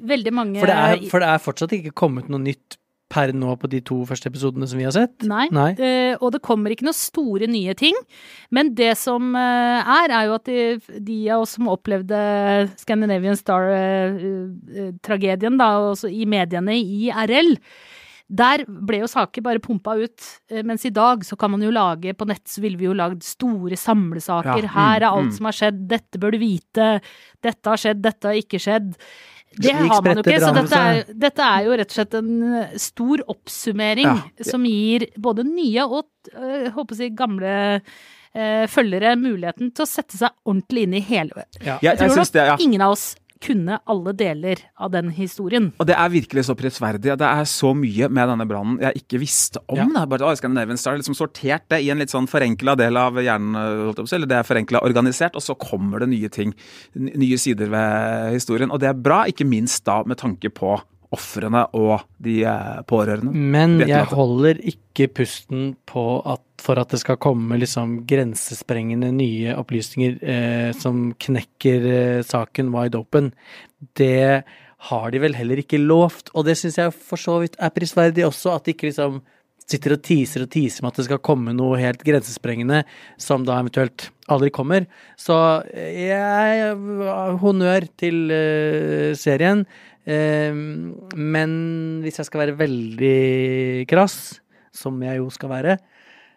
veldig 0.04 0.32
mange 0.34 0.62
For, 0.62 0.70
det 0.70 0.78
er, 0.78 1.04
for 1.10 1.22
det 1.22 1.28
er 1.30 1.42
fortsatt 1.42 1.76
ikke 1.76 1.94
kommet 1.96 2.30
noe 2.32 2.42
nytt 2.42 2.78
per 3.14 3.30
nå 3.36 3.52
på 3.60 3.68
de 3.70 3.78
to 3.86 4.00
første 4.08 4.26
episodene 4.30 4.66
som 4.70 4.78
vi 4.80 4.86
har 4.88 4.94
sett. 4.96 5.16
Nei. 5.30 5.46
Nei. 5.54 5.72
Uh, 5.78 6.14
og 6.18 6.28
det 6.34 6.42
kommer 6.44 6.72
ikke 6.74 6.88
noen 6.88 6.98
store 6.98 7.46
nye 7.50 7.74
ting. 7.78 7.96
Men 8.54 8.64
det 8.76 8.94
som 9.00 9.22
uh, 9.36 9.80
er, 9.96 10.08
er 10.10 10.22
jo 10.28 10.34
at 10.38 10.46
de, 10.50 10.60
de 10.98 11.30
av 11.30 11.40
oss 11.44 11.52
som 11.58 11.72
opplevde 11.72 12.18
Scandinavian 12.80 13.36
Star-tragedien 13.38 15.54
da, 15.60 15.68
også 15.94 16.08
i 16.10 16.24
mediene 16.28 16.74
i 16.80 17.10
RL, 17.24 17.52
der 18.24 18.64
ble 18.66 19.02
jo 19.02 19.08
saker 19.10 19.42
bare 19.44 19.60
pumpa 19.62 19.94
ut, 20.00 20.22
eh, 20.48 20.62
mens 20.64 20.86
i 20.88 20.94
dag 20.94 21.24
så 21.28 21.36
kan 21.36 21.50
man 21.52 21.62
jo 21.62 21.70
lage 21.74 22.14
På 22.16 22.24
nett 22.24 22.48
så 22.48 22.62
ville 22.64 22.78
vi 22.80 22.86
jo 22.88 22.94
lagd 22.96 23.20
store 23.22 23.76
samlesaker. 23.76 24.64
Ja, 24.64 24.70
mm, 24.70 24.74
Her 24.74 24.96
er 25.02 25.10
alt 25.10 25.28
mm. 25.28 25.34
som 25.36 25.44
har 25.50 25.56
skjedd, 25.58 25.78
dette 25.90 26.18
bør 26.20 26.30
du 26.32 26.38
vite. 26.40 26.86
Dette 27.44 27.68
har 27.68 27.76
skjedd, 27.80 28.00
dette 28.02 28.26
har 28.30 28.34
ikke 28.40 28.58
skjedd. 28.62 28.94
Det 29.58 29.72
har 29.76 30.02
man 30.02 30.16
jo 30.18 30.22
ikke, 30.24 30.40
så 30.42 30.52
dette 30.56 30.80
er, 30.80 31.12
dette 31.26 31.42
er 31.46 31.64
jo 31.68 31.76
rett 31.78 31.90
og 31.92 31.98
slett 31.98 32.14
en 32.18 32.30
eh, 32.62 32.74
stor 32.82 33.22
oppsummering 33.34 34.06
Ja. 34.08 34.16
som 34.50 34.64
gir 34.66 35.06
både 35.20 35.44
nye 35.46 35.84
og 35.86 36.06
øh, 36.34 36.70
håper 36.74 36.94
å 36.96 36.98
si 36.98 37.10
gamle 37.16 37.52
øh, 38.34 38.64
følgere 38.70 39.14
muligheten 39.20 39.70
til 39.74 39.84
å 39.86 39.88
sette 39.88 40.18
seg 40.18 40.32
ordentlig 40.44 40.86
inn 40.88 40.96
i 40.98 41.04
hele 41.04 41.44
Ja. 41.60 41.78
Jeg, 41.82 41.94
Jeg 41.94 41.98
tror 42.10 42.24
det, 42.32 42.34
ja. 42.46 42.54
nok 42.56 42.60
ingen 42.66 42.80
av 42.86 42.96
oss 42.96 43.14
kunne 43.44 43.78
alle 43.90 44.14
deler 44.16 44.62
av 44.80 44.92
den 44.94 45.10
historien. 45.14 45.70
Og 45.80 45.88
det 45.88 45.96
er 45.98 46.12
virkelig 46.12 46.46
så 46.48 46.56
prisverdig. 46.58 47.14
Det 47.20 47.28
er 47.28 47.48
så 47.48 47.72
mye 47.76 48.08
med 48.08 48.30
denne 48.32 48.46
brannen 48.48 48.80
jeg 48.82 49.04
ikke 49.04 49.20
visste 49.22 49.62
om. 49.66 49.78
Ja. 49.80 49.88
Da. 49.94 50.06
Bare, 50.10 50.28
å, 50.28 50.38
Scandinavian 50.38 50.80
Star 50.80 50.98
liksom 50.98 51.16
sortert 51.18 51.66
det 51.72 51.82
i 51.84 51.90
en 51.92 52.00
litt 52.02 52.12
sånn 52.12 52.28
forenkla 52.30 52.76
del 52.80 52.98
av 53.00 53.20
hjernen, 53.22 53.58
eller 53.94 54.30
det 54.30 54.40
er 54.40 54.48
forenkla 54.48 54.82
organisert, 54.86 55.36
og 55.36 55.44
så 55.44 55.56
kommer 55.58 56.02
det 56.02 56.10
nye 56.14 56.32
ting, 56.32 56.54
nye 56.94 57.38
sider 57.40 57.70
ved 57.72 58.34
historien. 58.38 58.72
Og 58.72 58.82
det 58.82 58.90
er 58.90 59.04
bra, 59.06 59.24
ikke 59.30 59.48
minst 59.48 59.84
da 59.88 60.00
med 60.08 60.20
tanke 60.20 60.50
på 60.54 60.76
ofrene 61.14 61.64
og 61.78 62.04
de 62.22 62.40
eh, 62.48 62.80
pårørende. 62.90 63.32
Men 63.32 63.78
jeg 63.86 64.10
holder 64.10 64.60
ikke 64.74 65.08
pusten 65.20 65.72
på 65.88 66.18
at 66.26 66.42
for 66.64 66.80
at 66.80 66.92
det 66.94 67.00
skal 67.02 67.20
komme 67.20 67.58
liksom 67.60 67.98
grensesprengende 68.08 69.10
nye 69.14 69.54
opplysninger 69.58 70.18
eh, 70.22 70.70
som 70.76 71.10
knekker 71.20 71.88
eh, 71.90 72.20
saken 72.24 72.70
wide 72.74 72.98
open. 73.00 73.32
Det 73.98 74.44
har 74.88 75.06
de 75.12 75.20
vel 75.20 75.36
heller 75.36 75.60
ikke 75.60 75.80
lovt, 75.80 76.30
og 76.34 76.46
det 76.48 76.56
syns 76.60 76.78
jeg 76.80 76.92
for 76.94 77.20
så 77.20 77.38
vidt 77.42 77.56
er 77.60 77.72
prisverdig 77.74 78.26
også, 78.26 78.54
at 78.54 78.66
de 78.66 78.74
ikke 78.74 78.90
liksom 78.90 79.22
sitter 79.64 79.94
og 79.96 80.02
teaser 80.04 80.44
og 80.44 80.50
teaser 80.52 80.84
med 80.84 80.92
at 80.92 80.98
det 81.00 81.06
skal 81.06 81.22
komme 81.24 81.54
noe 81.56 81.78
helt 81.80 82.02
grensesprengende 82.04 82.82
som 83.20 83.46
da 83.48 83.56
eventuelt 83.62 84.10
aldri 84.32 84.50
kommer. 84.52 84.84
Så 85.20 85.36
jeg 85.72 86.58
jeg 86.58 87.38
Honnør 87.40 87.88
til 88.00 88.28
uh, 88.28 89.16
serien. 89.16 89.64
Eh, 90.04 90.54
men 90.54 91.50
hvis 92.04 92.20
jeg 92.20 92.28
skal 92.28 92.44
være 92.44 92.58
veldig 92.58 93.86
krass, 93.90 94.40
som 94.74 94.98
jeg 95.02 95.20
jo 95.20 95.30
skal 95.32 95.52
være, 95.52 95.78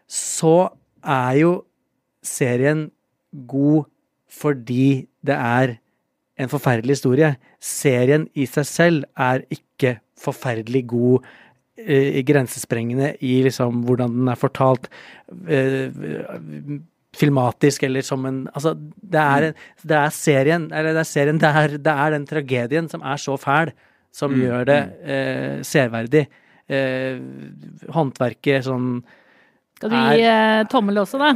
så 0.08 0.70
er 1.04 1.42
jo 1.42 1.54
serien 2.24 2.88
god 3.48 3.88
fordi 4.32 5.08
det 5.26 5.36
er 5.36 5.78
en 6.38 6.52
forferdelig 6.52 6.98
historie. 6.98 7.34
Serien 7.64 8.28
i 8.38 8.46
seg 8.50 8.68
selv 8.70 9.08
er 9.18 9.44
ikke 9.54 9.98
forferdelig 10.18 10.84
god 10.92 11.26
eh, 11.78 12.20
grensesprengende 12.26 13.16
i 13.26 13.40
liksom 13.46 13.84
hvordan 13.88 14.14
den 14.20 14.32
er 14.32 14.40
fortalt. 14.40 14.90
eh, 15.48 15.90
filmatisk 17.18 17.84
eller 17.88 18.06
som 18.06 18.26
en 18.30 18.40
Altså, 18.54 18.74
det 18.78 19.22
er, 19.22 19.50
en, 19.50 19.62
det 19.90 20.00
er 20.00 20.16
serien, 20.16 20.70
eller 20.72 20.94
det 20.96 21.04
er 21.04 21.10
serien, 21.10 21.42
det 21.42 21.52
er, 21.62 21.78
det 21.78 21.94
er 22.06 22.16
den 22.16 22.28
tragedien 22.30 22.90
som 22.92 23.04
er 23.06 23.22
så 23.22 23.38
fæl, 23.42 23.74
som 24.14 24.32
Mm, 24.34 24.42
gjør 24.46 24.66
det 24.70 24.82
eh, 25.04 25.60
severdig. 25.68 26.28
Eh, 26.68 27.20
håndverket 27.96 28.66
sånn 28.66 28.98
Skal 29.78 29.94
du 29.94 29.96
gi 29.96 30.26
eh, 30.28 30.64
tommel 30.72 31.00
også, 31.00 31.22
da? 31.22 31.36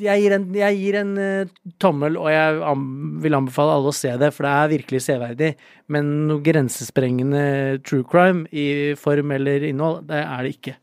jeg 0.00 0.22
gir 0.22 0.34
en, 0.36 0.44
jeg 0.56 0.76
gir 0.80 0.98
en 1.00 1.10
eh, 1.20 1.50
tommel, 1.82 2.16
og 2.20 2.30
jeg 2.32 2.60
am, 2.66 2.84
vil 3.22 3.36
anbefale 3.36 3.76
alle 3.76 3.92
å 3.92 3.96
se 3.96 4.12
det, 4.20 4.30
for 4.36 4.46
det 4.46 4.52
er 4.56 4.72
virkelig 4.74 5.02
severdig. 5.06 5.50
Men 5.92 6.12
noe 6.30 6.44
grensesprengende 6.44 7.42
true 7.86 8.06
crime 8.08 8.46
i 8.52 8.94
form 9.00 9.34
eller 9.36 9.66
innhold, 9.68 10.04
det 10.10 10.22
er 10.22 10.46
det 10.46 10.54
ikke. 10.56 10.76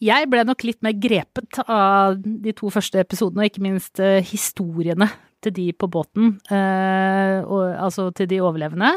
Jeg 0.00 0.30
ble 0.32 0.46
nok 0.48 0.62
litt 0.64 0.80
mer 0.84 0.94
grepet 0.96 1.58
av 1.68 2.16
de 2.24 2.54
to 2.56 2.70
første 2.72 3.02
episodene, 3.02 3.44
og 3.44 3.50
ikke 3.50 3.64
minst 3.66 4.00
eh, 4.00 4.24
historiene 4.24 5.10
til 5.44 5.52
de 5.56 5.66
på 5.76 5.88
båten, 5.92 6.38
eh, 6.48 7.40
og, 7.44 7.66
altså 7.76 8.08
til 8.16 8.30
de 8.30 8.40
overlevende. 8.40 8.94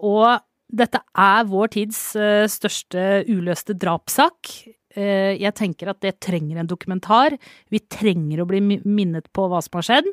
Og 0.00 0.40
dette 0.72 1.02
er 1.12 1.48
vår 1.50 1.72
tids 1.76 2.00
eh, 2.16 2.46
største 2.48 3.26
uløste 3.28 3.76
drapssak. 3.76 4.54
Jeg 4.90 5.54
tenker 5.54 5.92
at 5.92 6.00
det 6.02 6.16
trenger 6.18 6.58
en 6.58 6.66
dokumentar. 6.66 7.36
Vi 7.70 7.78
trenger 7.94 8.40
å 8.42 8.46
bli 8.50 8.58
minnet 8.58 9.28
på 9.30 9.44
hva 9.46 9.60
som 9.62 9.76
har 9.78 9.86
skjedd. 9.86 10.08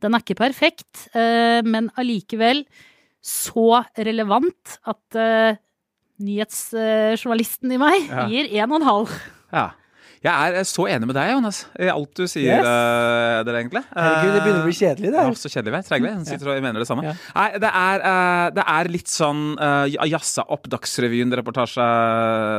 Den 0.00 0.16
er 0.16 0.22
ikke 0.24 0.38
perfekt, 0.38 1.02
men 1.12 1.90
allikevel 2.00 2.62
så 3.20 3.82
relevant 4.00 4.78
at 4.88 5.18
nyhetsjournalisten 6.24 7.76
i 7.76 7.80
meg 7.84 8.08
gir 8.32 8.48
en 8.62 8.72
og 8.72 8.80
en 8.80 8.88
halv. 8.88 9.12
Ja. 9.52 9.70
Jeg 10.24 10.32
er 10.32 10.56
eh, 10.56 10.64
så 10.64 10.86
enig 10.88 11.08
med 11.08 11.16
deg, 11.18 11.34
Jonas, 11.34 11.58
i 11.76 11.88
alt 11.92 12.14
du 12.16 12.24
sier 12.24 12.48
Yes. 12.48 12.64
eh, 12.64 13.40
dere, 13.44 13.60
egentlig. 13.60 13.82
Herregud, 13.92 14.32
det 14.32 14.42
begynner 14.46 14.62
å 14.62 14.68
bli 14.70 14.76
kjedelig, 14.78 15.10
det 15.12 15.20
Ja, 15.20 15.34
så 15.36 15.50
kjedelig, 15.52 15.74
vet 15.76 15.88
Trenger 15.90 16.14
Han 16.14 16.24
sitter 16.28 16.52
og 16.54 16.62
mener 16.64 16.80
det 16.80 16.88
samme. 16.88 17.04
Ja. 17.04 17.14
Nei, 17.36 17.48
det 17.60 17.72
er, 17.80 18.04
eh, 18.10 18.44
det 18.56 18.64
er 18.74 18.92
litt 18.94 19.12
sånn 19.12 19.42
uh, 19.60 19.84
jazza 20.08 20.46
opp 20.48 20.70
Dagsrevyen-reportasje, 20.72 21.88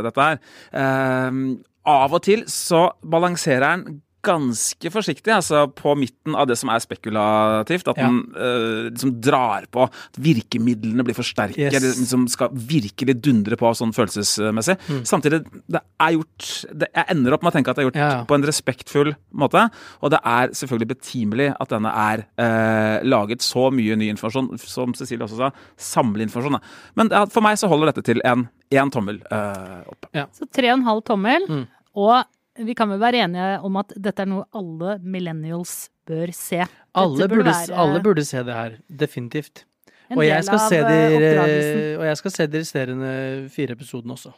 dette 0.06 0.28
her. 0.30 0.38
Eh, 0.78 1.41
av 1.86 2.13
og 2.17 2.21
til 2.26 2.45
så 2.50 2.88
balanserer 3.06 3.65
han 3.65 3.86
ganske 4.26 4.92
forsiktig 4.94 5.32
altså 5.36 5.66
på 5.78 5.94
midten 6.00 6.36
av 6.36 6.48
det 6.50 6.58
som 6.60 6.70
er 6.74 6.82
spekulativt. 6.84 7.88
At 7.92 7.98
Ja. 8.02 8.08
den 8.10 8.18
uh, 8.36 8.90
liksom 8.90 9.14
drar 9.22 9.66
på. 9.72 9.86
At 9.88 10.18
virkemidlene 10.20 11.06
blir 11.06 11.16
forsterket. 11.18 11.58
Yes. 11.72 11.74
Det 11.78 11.82
liksom 12.02 12.28
skal 12.32 12.50
virkelig 12.54 13.16
dundre 13.22 13.56
på 13.60 13.72
sånn 13.78 13.94
følelsesmessig. 13.96 14.78
Mm. 14.90 15.04
Samtidig, 15.06 15.42
det 15.72 15.82
er 16.02 16.16
gjort 16.18 16.50
det, 16.74 16.90
Jeg 16.96 17.06
ender 17.16 17.34
opp 17.38 17.44
med 17.46 17.54
å 17.54 17.56
tenke 17.58 17.70
at 17.72 17.78
det 17.78 17.84
er 17.86 17.90
gjort 17.90 18.02
Ja, 18.02 18.10
ja. 18.18 18.24
på 18.26 18.36
en 18.36 18.44
respektfull 18.50 19.14
måte. 19.34 19.70
Og 20.02 20.12
det 20.12 20.20
er 20.26 20.50
selvfølgelig 20.58 20.90
betimelig 20.96 21.50
at 21.60 21.70
denne 21.70 21.92
er 21.94 22.26
uh, 22.42 23.04
laget 23.06 23.42
så 23.46 23.70
mye 23.72 23.96
ny 23.96 24.10
informasjon, 24.14 24.58
som 24.60 24.94
Cecilie 24.98 25.24
også 25.26 25.38
sa, 25.40 25.52
samleinformasjon. 25.78 26.58
da. 26.60 26.62
Men 26.96 27.12
for 27.32 27.42
meg 27.46 27.58
så 27.62 27.70
holder 27.72 27.92
dette 27.94 28.06
til 28.10 28.22
en 28.26 28.48
én 28.74 28.92
tommel 28.92 29.22
uh, 29.32 29.84
opp. 29.92 30.08
Så 30.36 30.48
tre 30.52 30.72
og 30.72 30.80
en 30.80 30.88
halv 30.88 31.04
tommel. 31.08 31.46
Mm. 31.50 31.66
Og 31.96 32.24
vi 32.58 32.76
kan 32.78 32.89
vel 32.91 33.02
være 33.02 33.26
enige 33.26 33.60
om 33.68 33.78
at 33.82 33.94
dette 34.00 34.24
er 34.24 34.30
noe 34.32 34.46
alle 34.56 34.98
millennials 35.04 35.89
bør 36.08 36.32
se. 36.36 36.63
Alle 36.96 37.28
burde, 37.28 37.50
være 37.50 37.76
alle 37.82 38.02
burde 38.04 38.26
se 38.28 38.44
det 38.46 38.56
her, 38.56 38.78
definitivt. 38.88 39.65
Og 40.13 40.22
jeg, 40.22 40.38
del 40.38 40.46
skal 40.46 40.62
se 40.70 40.80
de, 40.86 40.96
eh, 40.96 41.13
oppdragelsen. 41.18 42.00
og 42.00 42.06
jeg 42.06 42.18
skal 42.18 42.34
se 42.36 42.48
de 42.48 42.60
resterende 42.62 43.13
fire 43.50 43.74
episodene 43.74 44.13
også. 44.13 44.36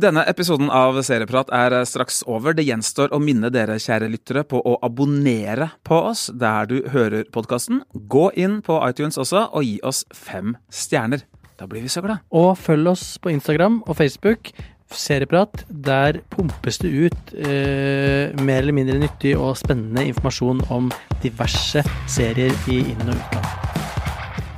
Denne 0.00 0.22
episoden 0.30 0.70
av 0.72 0.96
Serieprat 1.04 1.50
er 1.54 1.74
eh, 1.78 1.86
straks 1.86 2.22
over. 2.26 2.54
Det 2.56 2.64
gjenstår 2.66 3.14
å 3.14 3.20
minne 3.22 3.52
dere, 3.54 3.78
kjære 3.78 4.10
lyttere, 4.10 4.44
på 4.48 4.58
å 4.58 4.76
abonnere 4.82 5.70
på 5.86 5.98
oss 6.10 6.28
der 6.34 6.66
du 6.70 6.80
hører 6.90 7.28
podkasten. 7.32 7.84
Gå 7.92 8.30
inn 8.34 8.60
på 8.66 8.80
iTunes 8.88 9.20
også, 9.20 9.46
og 9.52 9.66
gi 9.66 9.78
oss 9.86 10.02
fem 10.14 10.56
stjerner. 10.72 11.22
Da 11.60 11.68
blir 11.68 11.84
vi 11.84 11.92
så 11.92 12.02
glad. 12.02 12.24
Og 12.32 12.54
følg 12.58 12.88
oss 12.94 13.18
på 13.20 13.30
Instagram 13.34 13.82
og 13.86 13.98
Facebook. 13.98 14.54
Serieprat. 14.90 15.64
Der 15.70 16.20
pumpes 16.32 16.80
det 16.82 16.90
ut 16.90 17.34
eh, 17.34 18.34
mer 18.42 18.62
eller 18.62 18.74
mindre 18.76 18.98
nyttig 19.00 19.36
og 19.38 19.56
spennende 19.60 20.06
informasjon 20.10 20.62
om 20.70 20.90
diverse 21.22 21.84
serier 22.10 22.54
i 22.70 22.82
inn- 22.92 23.08
og 23.08 23.16
utland. 23.16 23.50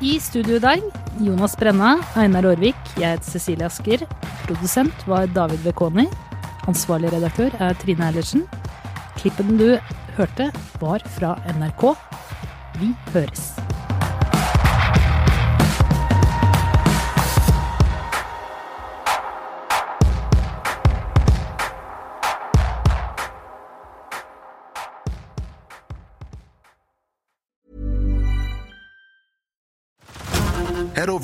I 0.03 0.17
studio 0.19 0.57
i 0.59 0.63
dag 0.63 0.83
Jonas 1.23 1.55
Brenna, 1.55 1.95
Einar 2.19 2.49
Aarvik, 2.51 2.79
jeg 2.99 3.15
heter 3.15 3.31
Cecilie 3.37 3.69
Asker. 3.69 4.03
Produsent 4.49 5.07
var 5.07 5.29
David 5.31 5.63
Bekoni. 5.63 6.09
Ansvarlig 6.67 7.13
redaktør 7.15 7.55
er 7.63 7.79
Trine 7.79 8.09
Eilertsen. 8.09 8.47
Klippen 9.21 9.59
du 9.61 9.77
hørte, 10.17 10.51
var 10.81 11.05
fra 11.19 11.37
NRK. 11.55 11.93
Vi 12.81 12.95
høres. 13.15 13.62